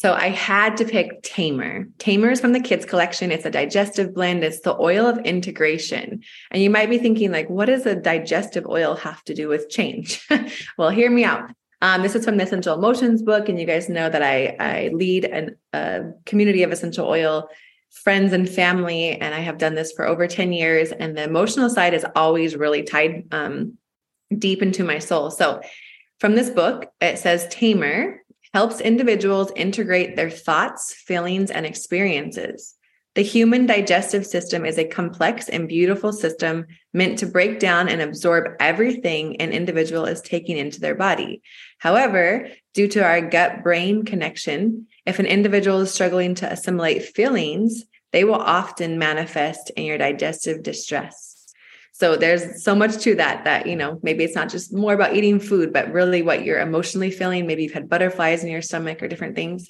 so 0.00 0.14
I 0.14 0.30
had 0.30 0.78
to 0.78 0.86
pick 0.86 1.22
Tamer. 1.22 1.86
Tamer 1.98 2.30
is 2.30 2.40
from 2.40 2.54
the 2.54 2.60
kids 2.60 2.86
collection. 2.86 3.30
It's 3.30 3.44
a 3.44 3.50
digestive 3.50 4.14
blend. 4.14 4.42
It's 4.42 4.60
the 4.60 4.74
oil 4.80 5.04
of 5.04 5.18
integration. 5.26 6.22
And 6.50 6.62
you 6.62 6.70
might 6.70 6.88
be 6.88 6.96
thinking 6.96 7.30
like, 7.30 7.50
what 7.50 7.66
does 7.66 7.84
a 7.84 7.94
digestive 7.94 8.64
oil 8.64 8.94
have 8.94 9.22
to 9.24 9.34
do 9.34 9.46
with 9.46 9.68
change? 9.68 10.26
well, 10.78 10.88
hear 10.88 11.10
me 11.10 11.24
out. 11.24 11.50
Um, 11.82 12.00
this 12.00 12.14
is 12.14 12.24
from 12.24 12.38
the 12.38 12.44
Essential 12.44 12.74
Emotions 12.74 13.20
book. 13.20 13.50
And 13.50 13.60
you 13.60 13.66
guys 13.66 13.90
know 13.90 14.08
that 14.08 14.22
I, 14.22 14.56
I 14.58 14.88
lead 14.94 15.26
an, 15.26 15.56
a 15.74 16.12
community 16.24 16.62
of 16.62 16.72
essential 16.72 17.06
oil 17.06 17.50
friends 17.90 18.32
and 18.32 18.48
family. 18.48 19.10
And 19.10 19.34
I 19.34 19.40
have 19.40 19.58
done 19.58 19.74
this 19.74 19.92
for 19.92 20.06
over 20.06 20.26
10 20.26 20.54
years. 20.54 20.92
And 20.92 21.14
the 21.14 21.24
emotional 21.24 21.68
side 21.68 21.92
is 21.92 22.06
always 22.16 22.56
really 22.56 22.84
tied 22.84 23.24
um, 23.32 23.76
deep 24.34 24.62
into 24.62 24.82
my 24.82 24.98
soul. 24.98 25.30
So 25.30 25.60
from 26.20 26.36
this 26.36 26.48
book, 26.48 26.90
it 27.02 27.18
says 27.18 27.46
Tamer 27.50 28.20
helps 28.52 28.80
individuals 28.80 29.52
integrate 29.56 30.16
their 30.16 30.30
thoughts, 30.30 30.92
feelings, 30.94 31.50
and 31.50 31.66
experiences. 31.66 32.74
The 33.16 33.22
human 33.22 33.66
digestive 33.66 34.24
system 34.24 34.64
is 34.64 34.78
a 34.78 34.84
complex 34.84 35.48
and 35.48 35.68
beautiful 35.68 36.12
system 36.12 36.66
meant 36.94 37.18
to 37.18 37.26
break 37.26 37.58
down 37.58 37.88
and 37.88 38.00
absorb 38.00 38.54
everything 38.60 39.40
an 39.40 39.52
individual 39.52 40.04
is 40.04 40.20
taking 40.20 40.56
into 40.56 40.80
their 40.80 40.94
body. 40.94 41.42
However, 41.78 42.48
due 42.72 42.86
to 42.88 43.04
our 43.04 43.20
gut 43.20 43.64
brain 43.64 44.04
connection, 44.04 44.86
if 45.06 45.18
an 45.18 45.26
individual 45.26 45.80
is 45.80 45.92
struggling 45.92 46.36
to 46.36 46.52
assimilate 46.52 47.02
feelings, 47.02 47.84
they 48.12 48.22
will 48.22 48.34
often 48.34 48.98
manifest 48.98 49.70
in 49.70 49.84
your 49.84 49.98
digestive 49.98 50.62
distress. 50.62 51.29
So 52.00 52.16
there's 52.16 52.64
so 52.64 52.74
much 52.74 52.96
to 53.02 53.14
that 53.16 53.44
that, 53.44 53.66
you 53.66 53.76
know, 53.76 54.00
maybe 54.02 54.24
it's 54.24 54.34
not 54.34 54.48
just 54.48 54.72
more 54.72 54.94
about 54.94 55.14
eating 55.14 55.38
food, 55.38 55.70
but 55.70 55.92
really 55.92 56.22
what 56.22 56.46
you're 56.46 56.58
emotionally 56.58 57.10
feeling. 57.10 57.46
Maybe 57.46 57.64
you've 57.64 57.74
had 57.74 57.90
butterflies 57.90 58.42
in 58.42 58.50
your 58.50 58.62
stomach 58.62 59.02
or 59.02 59.06
different 59.06 59.36
things. 59.36 59.68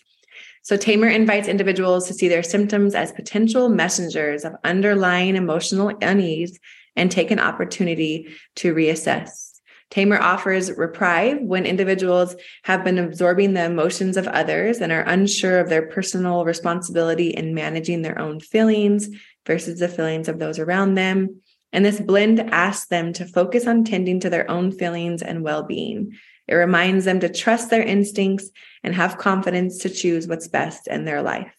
So 0.62 0.76
Tamer 0.76 1.08
invites 1.08 1.48
individuals 1.48 2.06
to 2.06 2.14
see 2.14 2.28
their 2.28 2.44
symptoms 2.44 2.94
as 2.94 3.10
potential 3.10 3.68
messengers 3.68 4.44
of 4.44 4.54
underlying 4.62 5.34
emotional 5.34 5.92
unease 6.02 6.56
and 6.94 7.10
take 7.10 7.32
an 7.32 7.40
opportunity 7.40 8.28
to 8.54 8.72
reassess. 8.72 9.50
Tamer 9.90 10.20
offers 10.20 10.70
reprieve 10.70 11.40
when 11.40 11.66
individuals 11.66 12.36
have 12.62 12.84
been 12.84 13.00
absorbing 13.00 13.54
the 13.54 13.64
emotions 13.64 14.16
of 14.16 14.28
others 14.28 14.78
and 14.78 14.92
are 14.92 15.02
unsure 15.02 15.58
of 15.58 15.68
their 15.68 15.88
personal 15.88 16.44
responsibility 16.44 17.30
in 17.30 17.56
managing 17.56 18.02
their 18.02 18.20
own 18.20 18.38
feelings 18.38 19.08
versus 19.48 19.80
the 19.80 19.88
feelings 19.88 20.28
of 20.28 20.38
those 20.38 20.60
around 20.60 20.94
them. 20.94 21.40
And 21.72 21.84
this 21.84 22.00
blend 22.00 22.40
asks 22.40 22.86
them 22.88 23.12
to 23.14 23.26
focus 23.26 23.66
on 23.66 23.84
tending 23.84 24.20
to 24.20 24.30
their 24.30 24.50
own 24.50 24.72
feelings 24.72 25.22
and 25.22 25.42
well 25.42 25.62
being. 25.62 26.12
It 26.48 26.54
reminds 26.54 27.04
them 27.04 27.20
to 27.20 27.28
trust 27.28 27.70
their 27.70 27.82
instincts 27.82 28.50
and 28.82 28.94
have 28.94 29.18
confidence 29.18 29.78
to 29.78 29.88
choose 29.88 30.26
what's 30.26 30.48
best 30.48 30.88
in 30.88 31.04
their 31.04 31.22
life. 31.22 31.54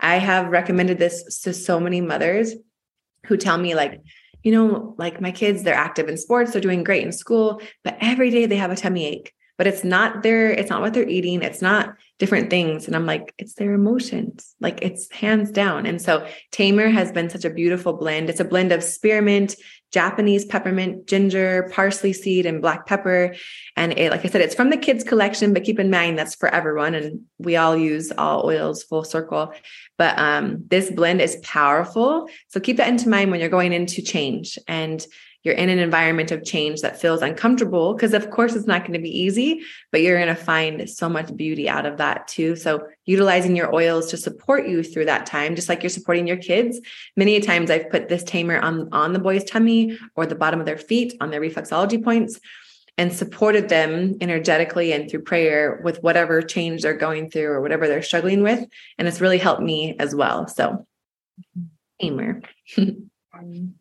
I 0.00 0.16
have 0.16 0.48
recommended 0.48 0.98
this 0.98 1.40
to 1.42 1.52
so 1.52 1.78
many 1.78 2.00
mothers 2.00 2.54
who 3.26 3.36
tell 3.36 3.56
me, 3.56 3.74
like, 3.74 4.02
you 4.42 4.52
know, 4.52 4.94
like 4.98 5.20
my 5.20 5.30
kids, 5.30 5.62
they're 5.62 5.74
active 5.74 6.08
in 6.08 6.16
sports, 6.16 6.52
they're 6.52 6.60
doing 6.60 6.84
great 6.84 7.04
in 7.04 7.12
school, 7.12 7.60
but 7.84 7.96
every 8.00 8.30
day 8.30 8.46
they 8.46 8.56
have 8.56 8.70
a 8.70 8.76
tummy 8.76 9.06
ache 9.06 9.32
but 9.56 9.66
it's 9.66 9.84
not 9.84 10.22
their 10.22 10.50
it's 10.50 10.70
not 10.70 10.80
what 10.80 10.94
they're 10.94 11.08
eating 11.08 11.42
it's 11.42 11.62
not 11.62 11.96
different 12.18 12.50
things. 12.50 12.86
And 12.86 12.96
i'm 12.96 13.06
like 13.06 13.34
it's 13.38 13.54
their 13.54 13.72
emotions. 13.72 14.54
Like 14.60 14.80
it's 14.82 15.10
hands 15.12 15.50
down. 15.50 15.86
And 15.86 16.00
so 16.00 16.26
tamer 16.50 16.88
has 16.88 17.12
been 17.12 17.30
such 17.30 17.44
a 17.44 17.50
beautiful 17.50 17.92
blend. 17.92 18.30
It's 18.30 18.40
a 18.40 18.44
blend 18.44 18.72
of 18.72 18.82
spearmint 18.82 19.56
japanese 19.92 20.44
peppermint 20.44 21.06
ginger 21.06 21.70
parsley 21.72 22.12
seed 22.12 22.44
and 22.44 22.60
black 22.60 22.86
pepper. 22.86 23.34
And 23.76 23.92
it 23.96 24.10
like 24.10 24.24
i 24.24 24.28
said 24.28 24.40
it's 24.40 24.54
from 24.54 24.70
the 24.70 24.76
kids 24.76 25.04
collection 25.04 25.54
but 25.54 25.64
keep 25.64 25.78
in 25.78 25.90
mind 25.90 26.18
that's 26.18 26.34
for 26.34 26.48
everyone. 26.48 26.94
And 26.94 27.20
we 27.38 27.56
all 27.56 27.76
use 27.76 28.12
all 28.16 28.44
oils 28.46 28.82
full 28.82 29.04
circle. 29.04 29.52
But 29.98 30.18
um, 30.18 30.64
this 30.68 30.90
blend 30.90 31.20
is 31.20 31.36
powerful. 31.42 32.28
So 32.48 32.60
keep 32.60 32.76
that 32.76 32.88
into 32.88 33.08
mind 33.08 33.30
when 33.30 33.40
you're 33.40 33.48
going 33.48 33.72
into 33.72 34.02
change. 34.02 34.58
And 34.68 35.06
you're 35.46 35.54
in 35.54 35.68
an 35.68 35.78
environment 35.78 36.32
of 36.32 36.44
change 36.44 36.80
that 36.80 37.00
feels 37.00 37.22
uncomfortable 37.22 37.94
because 37.94 38.12
of 38.12 38.30
course 38.32 38.56
it's 38.56 38.66
not 38.66 38.80
going 38.80 38.94
to 38.94 38.98
be 38.98 39.16
easy 39.16 39.62
but 39.92 40.02
you're 40.02 40.18
going 40.18 40.34
to 40.34 40.34
find 40.34 40.90
so 40.90 41.08
much 41.08 41.34
beauty 41.36 41.68
out 41.68 41.86
of 41.86 41.98
that 41.98 42.26
too. 42.26 42.56
So 42.56 42.88
utilizing 43.04 43.54
your 43.54 43.72
oils 43.72 44.10
to 44.10 44.16
support 44.16 44.66
you 44.66 44.82
through 44.82 45.04
that 45.04 45.24
time 45.24 45.54
just 45.54 45.68
like 45.68 45.84
you're 45.84 45.90
supporting 45.90 46.26
your 46.26 46.36
kids. 46.36 46.80
Many 47.16 47.38
times 47.38 47.70
i've 47.70 47.88
put 47.90 48.08
this 48.08 48.24
tamer 48.24 48.58
on 48.58 48.88
on 48.90 49.12
the 49.12 49.20
boy's 49.20 49.44
tummy 49.44 49.96
or 50.16 50.26
the 50.26 50.34
bottom 50.34 50.58
of 50.58 50.66
their 50.66 50.76
feet 50.76 51.14
on 51.20 51.30
their 51.30 51.40
reflexology 51.40 52.02
points 52.02 52.40
and 52.98 53.12
supported 53.12 53.68
them 53.68 54.16
energetically 54.20 54.92
and 54.92 55.08
through 55.08 55.22
prayer 55.22 55.80
with 55.84 56.02
whatever 56.02 56.42
change 56.42 56.82
they're 56.82 56.94
going 56.96 57.30
through 57.30 57.46
or 57.46 57.60
whatever 57.60 57.86
they're 57.86 58.02
struggling 58.02 58.42
with 58.42 58.66
and 58.98 59.06
it's 59.06 59.20
really 59.20 59.38
helped 59.38 59.62
me 59.62 59.94
as 60.00 60.12
well. 60.12 60.48
So 60.48 60.86
mm-hmm. 61.56 61.62
tamer 62.00 62.42
um, 63.38 63.74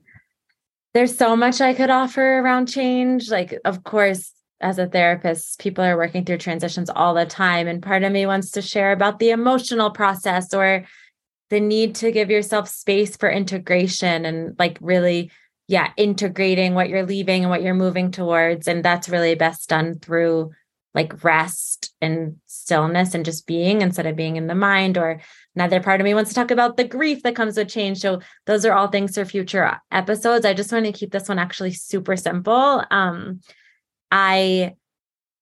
there's 0.96 1.18
so 1.18 1.36
much 1.36 1.60
I 1.60 1.74
could 1.74 1.90
offer 1.90 2.40
around 2.40 2.68
change. 2.68 3.30
Like, 3.30 3.60
of 3.66 3.84
course, 3.84 4.32
as 4.62 4.80
a 4.80 4.88
therapist, 4.88 5.60
people 5.60 5.84
are 5.84 5.98
working 5.98 6.24
through 6.24 6.38
transitions 6.38 6.90
all 6.90 7.14
the 7.14 7.26
time. 7.26 7.68
And 7.68 7.84
part 7.84 8.04
of 8.04 8.14
me 8.14 8.26
wants 8.26 8.52
to 8.52 8.62
share 8.62 8.94
about 8.94 9.20
the 9.20 9.32
emotional 9.32 9.92
process 9.92 10.54
or 10.54 10.86
the 11.50 11.60
need 11.60 11.96
to 11.96 12.14
give 12.14 12.32
yourself 12.32 12.70
space 12.70 13.18
for 13.18 13.30
integration 13.30 14.26
and 14.26 14.56
like 14.58 14.78
really, 14.80 15.32
yeah, 15.68 15.92
integrating 15.98 16.76
what 16.76 16.88
you're 16.88 17.06
leaving 17.06 17.44
and 17.44 17.50
what 17.50 17.62
you're 17.62 17.74
moving 17.74 18.10
towards. 18.10 18.66
And 18.66 18.82
that's 18.82 19.10
really 19.10 19.36
best 19.36 19.68
done 19.68 20.00
through 20.00 20.52
like 20.94 21.26
rest 21.26 21.94
and 22.00 22.38
stillness 22.46 23.14
and 23.14 23.26
just 23.26 23.46
being 23.46 23.82
instead 23.82 24.06
of 24.06 24.16
being 24.16 24.38
in 24.38 24.48
the 24.48 24.56
mind 24.56 24.98
or 24.98 25.20
another 25.56 25.80
part 25.80 26.02
of 26.02 26.06
me 26.06 26.14
wants 26.14 26.30
to 26.30 26.36
talk 26.36 26.52
about 26.52 26.78
the 26.78 26.84
grief 26.84 27.24
that 27.24 27.36
comes 27.36 27.58
with 27.58 27.70
change. 27.70 28.00
So 28.00 28.22
those 28.46 28.66
are 28.66 28.74
all 28.74 28.88
things 28.88 29.16
for 29.16 29.26
future 29.26 29.80
episodes. 29.92 30.46
I 30.46 30.54
just 30.54 30.72
want 30.72 30.86
to 30.86 30.92
keep 30.92 31.12
this 31.12 31.30
one 31.30 31.40
actually 31.40 31.74
super 31.74 32.16
simple. 32.16 32.84
Um 32.92 33.42
i 34.12 34.76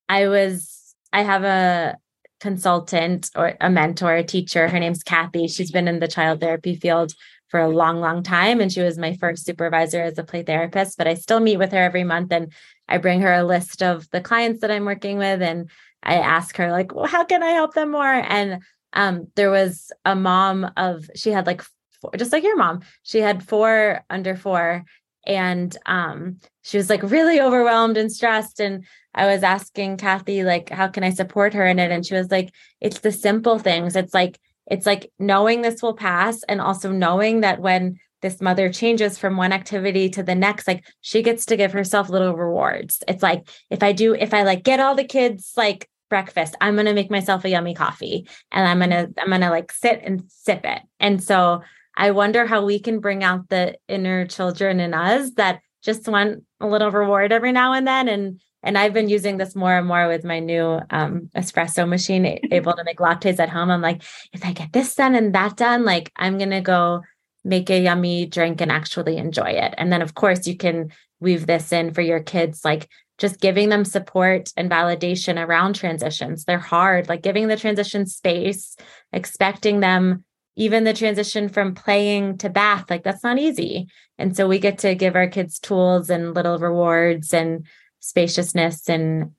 i 0.08 0.28
was 0.28 0.96
i 1.12 1.22
have 1.22 1.44
a 1.44 1.98
consultant 2.40 3.30
or 3.36 3.56
a 3.60 3.70
mentor 3.70 4.16
a 4.16 4.24
teacher. 4.24 4.68
Her 4.68 4.80
name's 4.80 5.04
kathy. 5.04 5.48
She's 5.48 5.72
been 5.72 5.88
in 5.88 6.00
the 6.00 6.08
child 6.08 6.42
therapy 6.42 6.76
field 6.76 7.14
for 7.50 7.60
a 7.60 7.70
long 7.70 8.00
long 8.00 8.24
time 8.24 8.60
and 8.60 8.72
she 8.72 8.82
was 8.82 8.98
my 8.98 9.16
first 9.18 9.46
supervisor 9.46 10.02
as 10.02 10.18
a 10.18 10.24
play 10.24 10.42
therapist 10.42 10.98
but 10.98 11.08
i 11.08 11.14
still 11.14 11.40
meet 11.40 11.58
with 11.58 11.72
her 11.72 11.78
every 11.78 12.04
month 12.04 12.32
and 12.32 12.52
i 12.90 12.98
bring 12.98 13.22
her 13.22 13.32
a 13.32 13.44
list 13.44 13.84
of 13.84 14.10
the 14.10 14.20
clients 14.20 14.62
that 14.62 14.72
i'm 14.72 14.86
working 14.86 15.20
with 15.20 15.40
and 15.40 15.70
I 16.04 16.16
ask 16.16 16.58
her 16.58 16.72
like, 16.72 16.94
well, 16.94 17.06
how 17.06 17.24
can 17.24 17.42
I 17.42 17.52
help 17.52 17.74
them 17.74 17.92
more? 17.92 18.06
And 18.06 18.62
um, 18.94 19.28
there 19.36 19.52
was 19.52 19.92
a 20.06 20.16
mom 20.16 20.72
of 20.78 21.10
she 21.16 21.32
had 21.32 21.46
like 21.48 21.64
four, 22.02 22.12
just 22.18 22.32
like 22.32 22.44
your 22.44 22.58
mom, 22.58 22.82
she 23.04 23.20
had 23.20 23.44
four 23.44 24.04
under 24.10 24.36
four, 24.36 24.86
and 25.26 25.76
um, 25.86 26.40
she 26.64 26.78
was 26.78 26.90
like 26.90 27.04
really 27.04 27.42
overwhelmed 27.42 27.98
and 27.98 28.12
stressed. 28.12 28.60
And 28.60 28.86
I 29.14 29.26
was 29.28 29.44
asking 29.44 29.98
Kathy 29.98 30.44
like, 30.44 30.70
how 30.70 30.88
can 30.88 31.04
I 31.04 31.10
support 31.10 31.54
her 31.54 31.66
in 31.66 31.80
it? 31.80 31.92
And 31.92 32.06
she 32.06 32.16
was 32.16 32.32
like, 32.32 32.52
it's 32.82 33.00
the 33.00 33.12
simple 33.12 33.60
things. 33.60 33.96
It's 33.96 34.14
like 34.14 34.40
it's 34.68 34.86
like 34.86 35.12
knowing 35.20 35.62
this 35.62 35.82
will 35.82 35.96
pass, 35.96 36.44
and 36.44 36.62
also 36.62 36.92
knowing 36.92 37.42
that 37.42 37.60
when 37.60 38.00
this 38.22 38.42
mother 38.42 38.72
changes 38.72 39.18
from 39.18 39.36
one 39.36 39.52
activity 39.52 40.10
to 40.10 40.24
the 40.24 40.34
next 40.34 40.66
like 40.66 40.86
she 41.02 41.22
gets 41.22 41.46
to 41.46 41.58
give 41.58 41.74
herself 41.74 42.08
little 42.10 42.34
rewards 42.34 43.04
it's 43.06 43.22
like 43.22 43.46
if 43.70 43.84
i 43.84 43.92
do 43.92 44.16
if 44.16 44.34
i 44.34 44.44
like 44.44 44.64
get 44.64 44.80
all 44.80 44.96
the 44.96 45.04
kids 45.04 45.52
like 45.58 45.90
breakfast 46.14 46.56
i'm 46.62 46.76
going 46.76 46.86
to 46.86 46.94
make 46.94 47.10
myself 47.10 47.44
a 47.44 47.50
yummy 47.50 47.74
coffee 47.74 48.28
and 48.52 48.68
i'm 48.68 48.78
going 48.78 48.92
to 48.92 49.12
i'm 49.20 49.30
going 49.30 49.42
to 49.42 49.50
like 49.50 49.72
sit 49.72 50.00
and 50.04 50.24
sip 50.28 50.64
it 50.64 50.84
and 51.00 51.24
so 51.24 51.60
i 51.98 52.12
wonder 52.12 52.46
how 52.46 52.64
we 52.64 52.80
can 52.80 53.00
bring 53.00 53.24
out 53.24 53.50
the 53.50 53.76
inner 53.88 54.24
children 54.28 54.80
in 54.80 54.94
us 54.94 55.32
that 55.32 55.60
just 55.82 56.08
want 56.08 56.44
a 56.60 56.68
little 56.68 56.92
reward 56.92 57.32
every 57.32 57.52
now 57.52 57.74
and 57.74 57.88
then 57.88 58.08
and 58.08 58.40
and 58.66 58.78
I've 58.78 58.94
been 58.94 59.10
using 59.10 59.38
this 59.38 59.58
more 59.58 59.78
and 59.78 59.86
more 59.86 60.08
with 60.08 60.24
my 60.24 60.40
new 60.40 60.80
um, 60.90 61.30
espresso 61.36 61.86
machine, 61.86 62.40
able 62.52 62.72
to 62.72 62.86
make 62.86 63.00
lattes 63.00 63.38
at 63.38 63.50
home. 63.50 63.70
I'm 63.70 63.82
like, 63.82 64.04
if 64.32 64.46
I 64.46 64.54
get 64.54 64.72
this 64.72 64.96
done 64.96 65.16
and 65.16 65.36
that 65.36 65.58
done, 65.58 65.84
like 65.84 66.14
I'm 66.16 66.38
gonna 66.38 66.62
go 66.62 67.02
make 67.44 67.70
a 67.70 67.82
yummy 67.82 68.26
drink 68.26 68.62
and 68.62 68.72
actually 68.72 69.18
enjoy 69.18 69.50
it. 69.50 69.74
And 69.78 69.92
then, 69.92 70.02
of 70.02 70.14
course, 70.14 70.48
you 70.48 70.56
can 70.56 70.94
weave 71.20 71.46
this 71.46 71.74
in 71.74 71.94
for 71.94 72.02
your 72.02 72.22
kids, 72.22 72.64
like 72.64 72.88
just 73.18 73.40
giving 73.40 73.70
them 73.70 73.86
support 73.86 74.52
and 74.58 74.70
validation 74.70 75.44
around 75.44 75.76
transitions. 75.76 76.46
They're 76.46 76.58
hard, 76.58 77.10
like 77.10 77.22
giving 77.22 77.48
the 77.48 77.58
transition 77.58 78.06
space, 78.06 78.76
expecting 79.12 79.80
them, 79.80 80.24
even 80.56 80.84
the 80.84 80.94
transition 80.94 81.50
from 81.50 81.76
playing 81.76 82.38
to 82.40 82.50
bath, 82.50 82.90
like 82.90 83.04
that's 83.04 83.24
not 83.24 83.40
easy. 83.40 83.88
And 84.18 84.36
so 84.36 84.48
we 84.48 84.60
get 84.60 84.80
to 84.80 84.96
give 84.96 85.16
our 85.16 85.28
kids 85.28 85.60
tools 85.60 86.10
and 86.10 86.34
little 86.34 86.60
rewards 86.60 87.34
and 87.34 87.66
spaciousness 88.00 88.90
and 88.90 89.32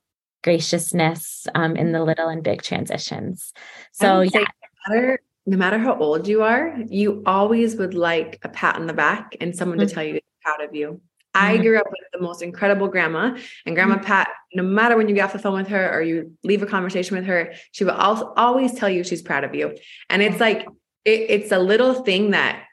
graciousness 0.42 1.46
um, 1.54 1.76
in 1.76 1.92
the 1.92 2.04
little 2.04 2.28
and 2.28 2.42
big 2.42 2.62
transitions. 2.62 3.52
So, 3.92 4.20
yeah. 4.20 4.40
No 4.40 4.94
matter, 4.94 5.20
no 5.46 5.56
matter 5.56 5.78
how 5.78 5.98
old 5.98 6.28
you 6.28 6.42
are, 6.42 6.76
you 6.88 7.22
always 7.26 7.76
would 7.76 7.94
like 7.94 8.38
a 8.42 8.48
pat 8.48 8.76
on 8.76 8.86
the 8.86 8.92
back 8.92 9.36
and 9.40 9.54
someone 9.54 9.78
mm-hmm. 9.78 9.88
to 9.88 9.94
tell 9.94 10.04
you 10.04 10.20
proud 10.42 10.62
of 10.62 10.74
you. 10.74 11.00
I 11.34 11.54
mm-hmm. 11.54 11.62
grew 11.62 11.78
up 11.78 11.86
with 11.86 12.00
the 12.12 12.20
most 12.20 12.42
incredible 12.42 12.88
grandma, 12.88 13.36
and 13.66 13.74
Grandma 13.74 13.96
mm-hmm. 13.96 14.04
Pat, 14.04 14.28
no 14.54 14.62
matter 14.62 14.96
when 14.96 15.08
you 15.08 15.14
get 15.14 15.24
off 15.24 15.32
the 15.32 15.38
phone 15.38 15.58
with 15.58 15.68
her 15.68 15.92
or 15.92 16.00
you 16.00 16.36
leave 16.44 16.62
a 16.62 16.66
conversation 16.66 17.16
with 17.16 17.26
her, 17.26 17.54
she 17.72 17.84
will 17.84 17.92
also 17.92 18.32
always 18.36 18.72
tell 18.72 18.88
you 18.88 19.02
she's 19.02 19.22
proud 19.22 19.44
of 19.44 19.54
you. 19.54 19.76
And 20.08 20.22
it's 20.22 20.38
like, 20.38 20.66
it, 21.04 21.26
it's 21.28 21.52
a 21.52 21.58
little 21.58 22.04
thing 22.04 22.30
that 22.30 22.64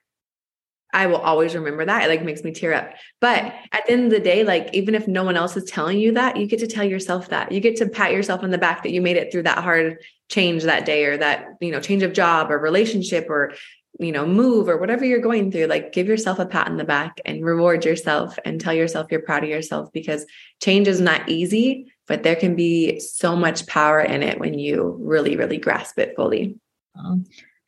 I 0.93 1.08
will 1.08 1.17
always 1.17 1.56
remember 1.56 1.86
that. 1.86 2.04
It 2.04 2.10
like 2.10 2.24
makes 2.24 2.43
me 2.43 2.52
tear 2.52 2.74
up. 2.74 2.91
But 3.19 3.54
at 3.71 3.86
the 3.86 3.93
end 3.93 4.06
of 4.06 4.12
the 4.12 4.19
day, 4.19 4.43
like 4.43 4.69
even 4.74 4.93
if 4.93 5.08
no 5.08 5.24
one 5.24 5.38
else 5.38 5.56
is 5.56 5.63
telling 5.63 5.97
you 5.97 6.12
that, 6.13 6.38
you 6.38 6.47
get 6.47 6.60
to 6.60 6.67
tell 6.67 6.84
yourself 6.84 7.30
that. 7.30 7.52
You 7.52 7.62
get 7.62 7.78
to 7.78 7.88
pat 7.88 8.12
yourself 8.12 8.43
on 8.43 8.52
the 8.52 8.58
back 8.58 8.84
that 8.84 8.91
you 8.91 9.02
made 9.02 9.17
it 9.17 9.32
through 9.32 9.43
that 9.43 9.63
hard 9.63 9.97
change 10.30 10.63
that 10.63 10.86
day 10.86 11.06
or 11.06 11.17
that, 11.17 11.47
you 11.62 11.71
know, 11.71 11.80
change 11.80 12.04
of 12.04 12.13
job 12.13 12.52
or 12.52 12.60
relationship 12.60 13.28
or 13.30 13.54
you 13.99 14.12
know, 14.12 14.25
move 14.25 14.67
or 14.67 14.77
whatever 14.77 15.06
you're 15.06 15.19
going 15.19 15.51
through, 15.51 15.65
like 15.65 15.91
give 15.91 16.08
yourself 16.08 16.39
a 16.39 16.45
pat 16.45 16.67
in 16.67 16.77
the 16.77 16.84
back 16.84 17.19
and 17.25 17.45
reward 17.45 17.86
yourself 17.86 18.38
and 18.45 18.60
tell 18.60 18.73
yourself 18.73 19.08
you're 19.12 19.21
proud 19.21 19.43
of 19.43 19.49
yourself 19.49 19.91
because 19.93 20.25
change 20.62 20.88
is 20.88 21.01
not 21.01 21.27
easy, 21.30 21.91
but 22.08 22.23
there 22.23 22.36
can 22.36 22.56
be 22.56 22.99
so 22.99 23.36
much 23.36 23.67
power 23.67 23.99
in 23.99 24.23
it 24.23 24.39
when 24.39 24.58
you 24.58 24.97
really, 25.01 25.36
really 25.36 25.58
grasp 25.58 25.99
it 25.99 26.15
fully. 26.15 26.58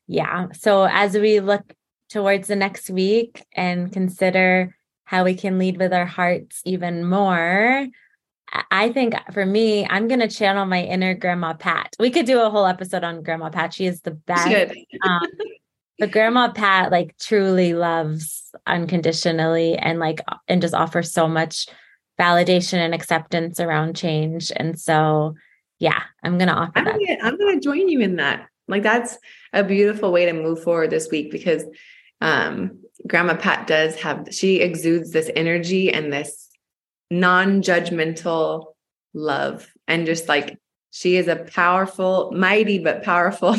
Yeah. 0.08 0.48
So 0.54 0.88
as 0.90 1.14
we 1.16 1.40
look 1.40 1.74
towards 2.10 2.48
the 2.48 2.56
next 2.56 2.90
week 2.90 3.44
and 3.54 3.92
consider 3.92 4.76
how 5.06 5.24
we 5.24 5.36
can 5.36 5.60
lead 5.60 5.78
with 5.78 5.94
our 5.94 6.06
hearts 6.06 6.62
even 6.66 7.06
more, 7.06 7.88
I 8.70 8.92
think 8.92 9.16
for 9.32 9.46
me, 9.46 9.86
I'm 9.90 10.08
going 10.08 10.20
to 10.20 10.28
channel 10.28 10.66
my 10.66 10.84
inner 10.84 11.16
Grandma 11.16 11.54
Pat. 11.54 11.96
We 12.00 12.12
could 12.12 12.26
do 12.26 12.42
a 12.42 12.50
whole 12.50 12.66
episode 12.66 13.04
on 13.04 13.24
Grandma 13.24 13.50
Pat. 13.50 13.74
She 13.74 13.86
is 13.86 14.02
the 14.02 14.12
best. 14.12 14.48
Um, 15.04 15.22
but 16.00 16.12
grandma 16.12 16.52
Pat 16.52 16.92
like 16.92 17.18
truly 17.18 17.74
loves 17.74 18.52
unconditionally 18.68 19.78
and 19.78 20.00
like 20.00 20.20
and 20.48 20.62
just 20.62 20.74
offers 20.74 21.12
so 21.12 21.28
much 21.28 21.68
validation 22.20 22.76
and 22.76 22.94
acceptance 22.94 23.60
around 23.60 23.96
change. 23.96 24.52
And 24.56 24.80
so 24.80 25.36
yeah, 25.80 26.02
I'm 26.24 26.38
gonna 26.38 26.54
offer 26.54 26.72
I'm 26.76 26.86
that. 26.86 26.94
Gonna, 26.94 27.20
I'm 27.22 27.38
gonna 27.38 27.60
join 27.60 27.90
you 27.90 28.00
in 28.02 28.18
that. 28.18 28.48
Like 28.68 28.84
that's 28.84 29.18
a 29.52 29.64
beautiful 29.64 30.12
way 30.12 30.26
to 30.26 30.34
move 30.34 30.64
forward 30.64 30.90
this 30.90 31.10
week 31.12 31.32
because 31.32 31.64
um 32.22 32.80
grandma 33.08 33.36
Pat 33.36 33.68
does 33.68 33.96
have 33.96 34.28
she 34.32 34.62
exudes 34.62 35.12
this 35.12 35.30
energy 35.36 35.92
and 35.92 36.12
this 36.12 36.50
non-judgmental 37.12 38.74
love 39.14 39.70
and 39.88 40.06
just 40.06 40.28
like 40.28 40.58
she 40.94 41.16
is 41.16 41.28
a 41.28 41.36
powerful, 41.36 42.32
mighty 42.36 42.78
but 42.78 43.02
powerful 43.02 43.56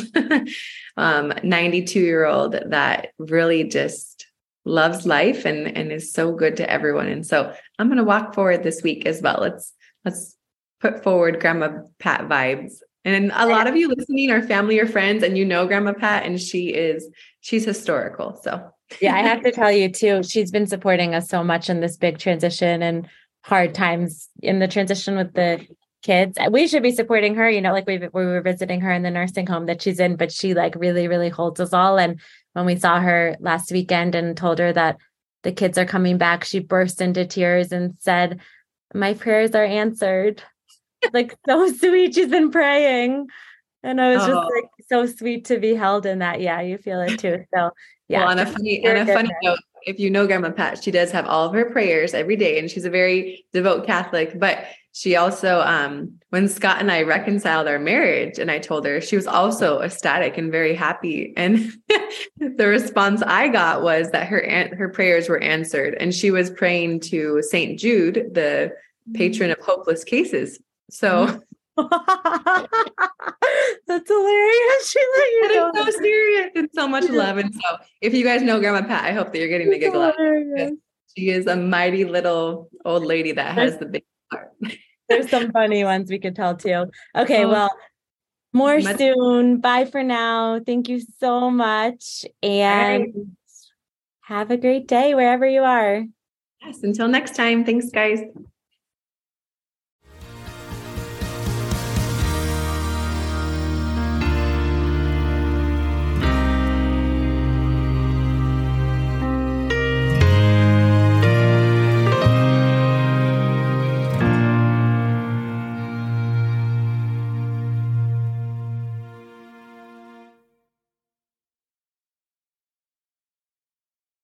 um 0.97 1.33
92 1.43 1.99
year 1.99 2.25
old 2.25 2.57
that 2.67 3.09
really 3.19 3.65
just 3.65 4.29
loves 4.65 5.05
life 5.05 5.45
and 5.45 5.67
and 5.77 5.91
is 5.91 6.13
so 6.13 6.33
good 6.33 6.57
to 6.59 6.71
everyone. 6.71 7.09
And 7.09 7.27
so 7.27 7.53
I'm 7.79 7.89
going 7.89 7.99
to 7.99 8.05
walk 8.05 8.35
forward 8.35 8.63
this 8.63 8.85
week 8.85 9.05
as 9.05 9.21
well. 9.21 9.39
Let's 9.41 9.73
let's 10.05 10.37
put 10.81 11.03
forward 11.03 11.41
grandma 11.41 11.81
Pat 11.99 12.29
vibes. 12.29 12.75
And 13.05 13.33
a 13.35 13.47
lot 13.49 13.67
of 13.67 13.77
you 13.77 13.89
listening 13.89 14.31
are 14.31 14.41
family 14.41 14.79
or 14.79 14.87
friends 14.87 15.25
and 15.25 15.37
you 15.37 15.45
know 15.45 15.67
grandma 15.67 15.93
Pat 15.93 16.25
and 16.25 16.41
she 16.41 16.69
is 16.69 17.09
she's 17.41 17.65
historical. 17.65 18.39
So 18.45 18.71
yeah, 19.01 19.17
I 19.17 19.23
have 19.23 19.43
to 19.43 19.51
tell 19.61 19.73
you 19.73 19.91
too, 19.91 20.23
she's 20.23 20.53
been 20.53 20.69
supporting 20.69 21.17
us 21.17 21.29
so 21.29 21.43
much 21.43 21.69
in 21.69 21.81
this 21.81 21.97
big 21.97 22.19
transition 22.19 22.81
and 22.81 23.09
hard 23.43 23.75
times 23.75 24.29
in 24.41 24.61
the 24.61 24.69
transition 24.69 25.17
with 25.17 25.35
the 25.35 25.67
kids. 26.05 26.39
We 26.51 26.69
should 26.69 26.83
be 26.83 26.93
supporting 26.93 27.35
her, 27.35 27.51
you 27.51 27.61
know, 27.61 27.73
like 27.73 27.87
we, 27.87 27.99
we 27.99 28.25
were 28.25 28.41
visiting 28.41 28.81
her 28.83 28.93
in 28.93 29.03
the 29.03 29.11
nursing 29.11 29.47
home 29.47 29.67
that 29.67 29.83
she's 29.83 29.99
in, 29.99 30.17
but 30.17 30.31
she 30.31 30.55
like 30.55 30.77
really, 30.77 31.09
really 31.09 31.31
holds 31.31 31.59
us 31.59 31.73
all. 31.73 31.99
And 31.99 32.21
when 32.53 32.67
we 32.67 32.77
saw 32.77 33.01
her 33.01 33.37
last 33.41 33.73
weekend 33.73 34.15
and 34.15 34.37
told 34.37 34.61
her 34.61 34.73
that 34.73 34.99
the 35.43 35.51
kids 35.51 35.77
are 35.79 35.87
coming 35.87 36.19
back, 36.19 36.45
she 36.45 36.61
burst 36.61 37.01
into 37.01 37.27
tears 37.27 37.73
and 37.73 37.97
said, 37.99 38.41
My 38.95 39.15
prayers 39.15 39.55
are 39.55 39.65
answered. 39.65 40.43
like 41.13 41.35
so 41.47 41.73
sweet. 41.73 42.15
She's 42.15 42.31
been 42.31 42.51
praying. 42.51 43.27
And 43.83 44.01
I 44.01 44.15
was 44.15 44.23
oh. 44.23 44.27
just 44.29 44.51
like 44.55 44.71
so 44.89 45.07
sweet 45.07 45.47
to 45.47 45.59
be 45.59 45.75
held 45.75 46.07
in 46.07 46.21
that. 46.21 46.41
Yeah, 46.41 46.61
you 46.61 46.79
feel 46.79 47.01
it 47.01 47.19
too. 47.19 47.45
So 47.55 47.71
yeah. 48.09 48.21
Well, 48.21 48.31
on 48.31 48.39
a 48.39 48.47
funny, 48.47 48.87
on 48.89 48.97
a 48.97 49.07
funny 49.07 49.31
note, 49.43 49.59
if 49.83 49.99
you 49.99 50.11
know 50.11 50.27
Grandma 50.27 50.51
Pat, 50.51 50.83
she 50.83 50.91
does 50.91 51.11
have 51.11 51.27
all 51.27 51.47
of 51.47 51.55
her 51.55 51.71
prayers 51.71 52.15
every 52.15 52.37
day, 52.37 52.59
and 52.59 52.71
she's 52.71 52.85
a 52.85 52.91
very 52.91 53.45
devout 53.53 53.87
Catholic. 53.87 54.39
But 54.39 54.65
she 54.97 55.17
also, 55.17 55.61
um, 55.61 56.21
when 56.31 56.47
Scott 56.47 56.79
and 56.79 56.89
I 56.91 57.03
reconciled 57.03 57.67
our 57.67 57.81
marriage, 57.81 58.39
and 58.39 58.49
I 58.49 58.61
told 58.61 58.87
her, 58.87 59.01
she 59.01 59.17
was 59.17 59.27
also 59.27 59.81
ecstatic 59.81 60.39
and 60.39 60.53
very 60.53 60.73
happy. 60.73 61.33
And 61.37 61.73
the 62.39 62.69
response 62.69 63.21
I 63.21 63.49
got 63.49 63.83
was 63.83 64.13
that 64.13 64.29
her 64.29 64.41
aunt, 64.41 64.75
her 64.75 64.89
prayers 64.89 65.29
were 65.29 65.43
answered, 65.43 65.97
and 65.99 66.15
she 66.15 66.31
was 66.31 66.49
praying 66.49 67.01
to 67.01 67.43
Saint 67.43 67.77
Jude, 67.77 68.31
the 68.35 68.73
patron 69.15 69.51
of 69.51 69.59
hopeless 69.59 70.05
cases. 70.05 70.61
So. 70.91 71.25
That's 71.77 71.91
hilarious. 74.09 74.91
She 74.91 75.01
let 75.19 75.29
you 75.29 75.55
know. 75.57 75.73
so 75.75 75.91
serious 75.91 76.51
and 76.55 76.69
so 76.73 76.87
much 76.87 77.09
love. 77.11 77.39
And 77.39 77.53
so, 77.53 77.79
if 78.01 78.15
you 78.15 78.23
guys 78.23 78.43
know 78.43 78.61
Grandma 78.61 78.87
Pat, 78.87 79.03
I 79.03 79.11
hope 79.13 79.33
that 79.33 79.41
you're 79.41 79.49
getting 79.49 79.71
the 79.71 79.79
giggle 79.81 80.03
out. 80.03 80.15
She 81.19 81.31
is 81.31 81.49
a 81.49 81.57
mighty 81.57 82.05
little 82.05 82.71
old 82.85 83.05
lady 83.05 83.33
that 83.33 83.55
has 83.55 83.79
the 83.79 83.87
big. 83.87 84.05
There's 85.09 85.29
some 85.29 85.53
funny 85.53 85.85
ones 85.85 86.11
we 86.11 86.19
could 86.19 86.35
tell 86.35 86.57
too. 86.57 86.87
Okay, 87.15 87.45
oh, 87.45 87.51
well, 87.51 87.71
more 88.53 88.81
much- 88.81 88.97
soon. 88.97 89.61
Bye 89.61 89.85
for 89.85 90.03
now. 90.03 90.61
Thank 90.61 90.89
you 90.89 91.03
so 91.19 91.51
much. 91.51 92.25
And 92.43 93.03
right. 93.03 93.15
have 94.23 94.51
a 94.51 94.57
great 94.57 94.89
day 94.89 95.15
wherever 95.15 95.47
you 95.47 95.63
are. 95.63 96.05
Yes, 96.65 96.83
until 96.83 97.09
next 97.09 97.37
time. 97.37 97.65
Thanks, 97.65 97.91
guys. 97.91 98.21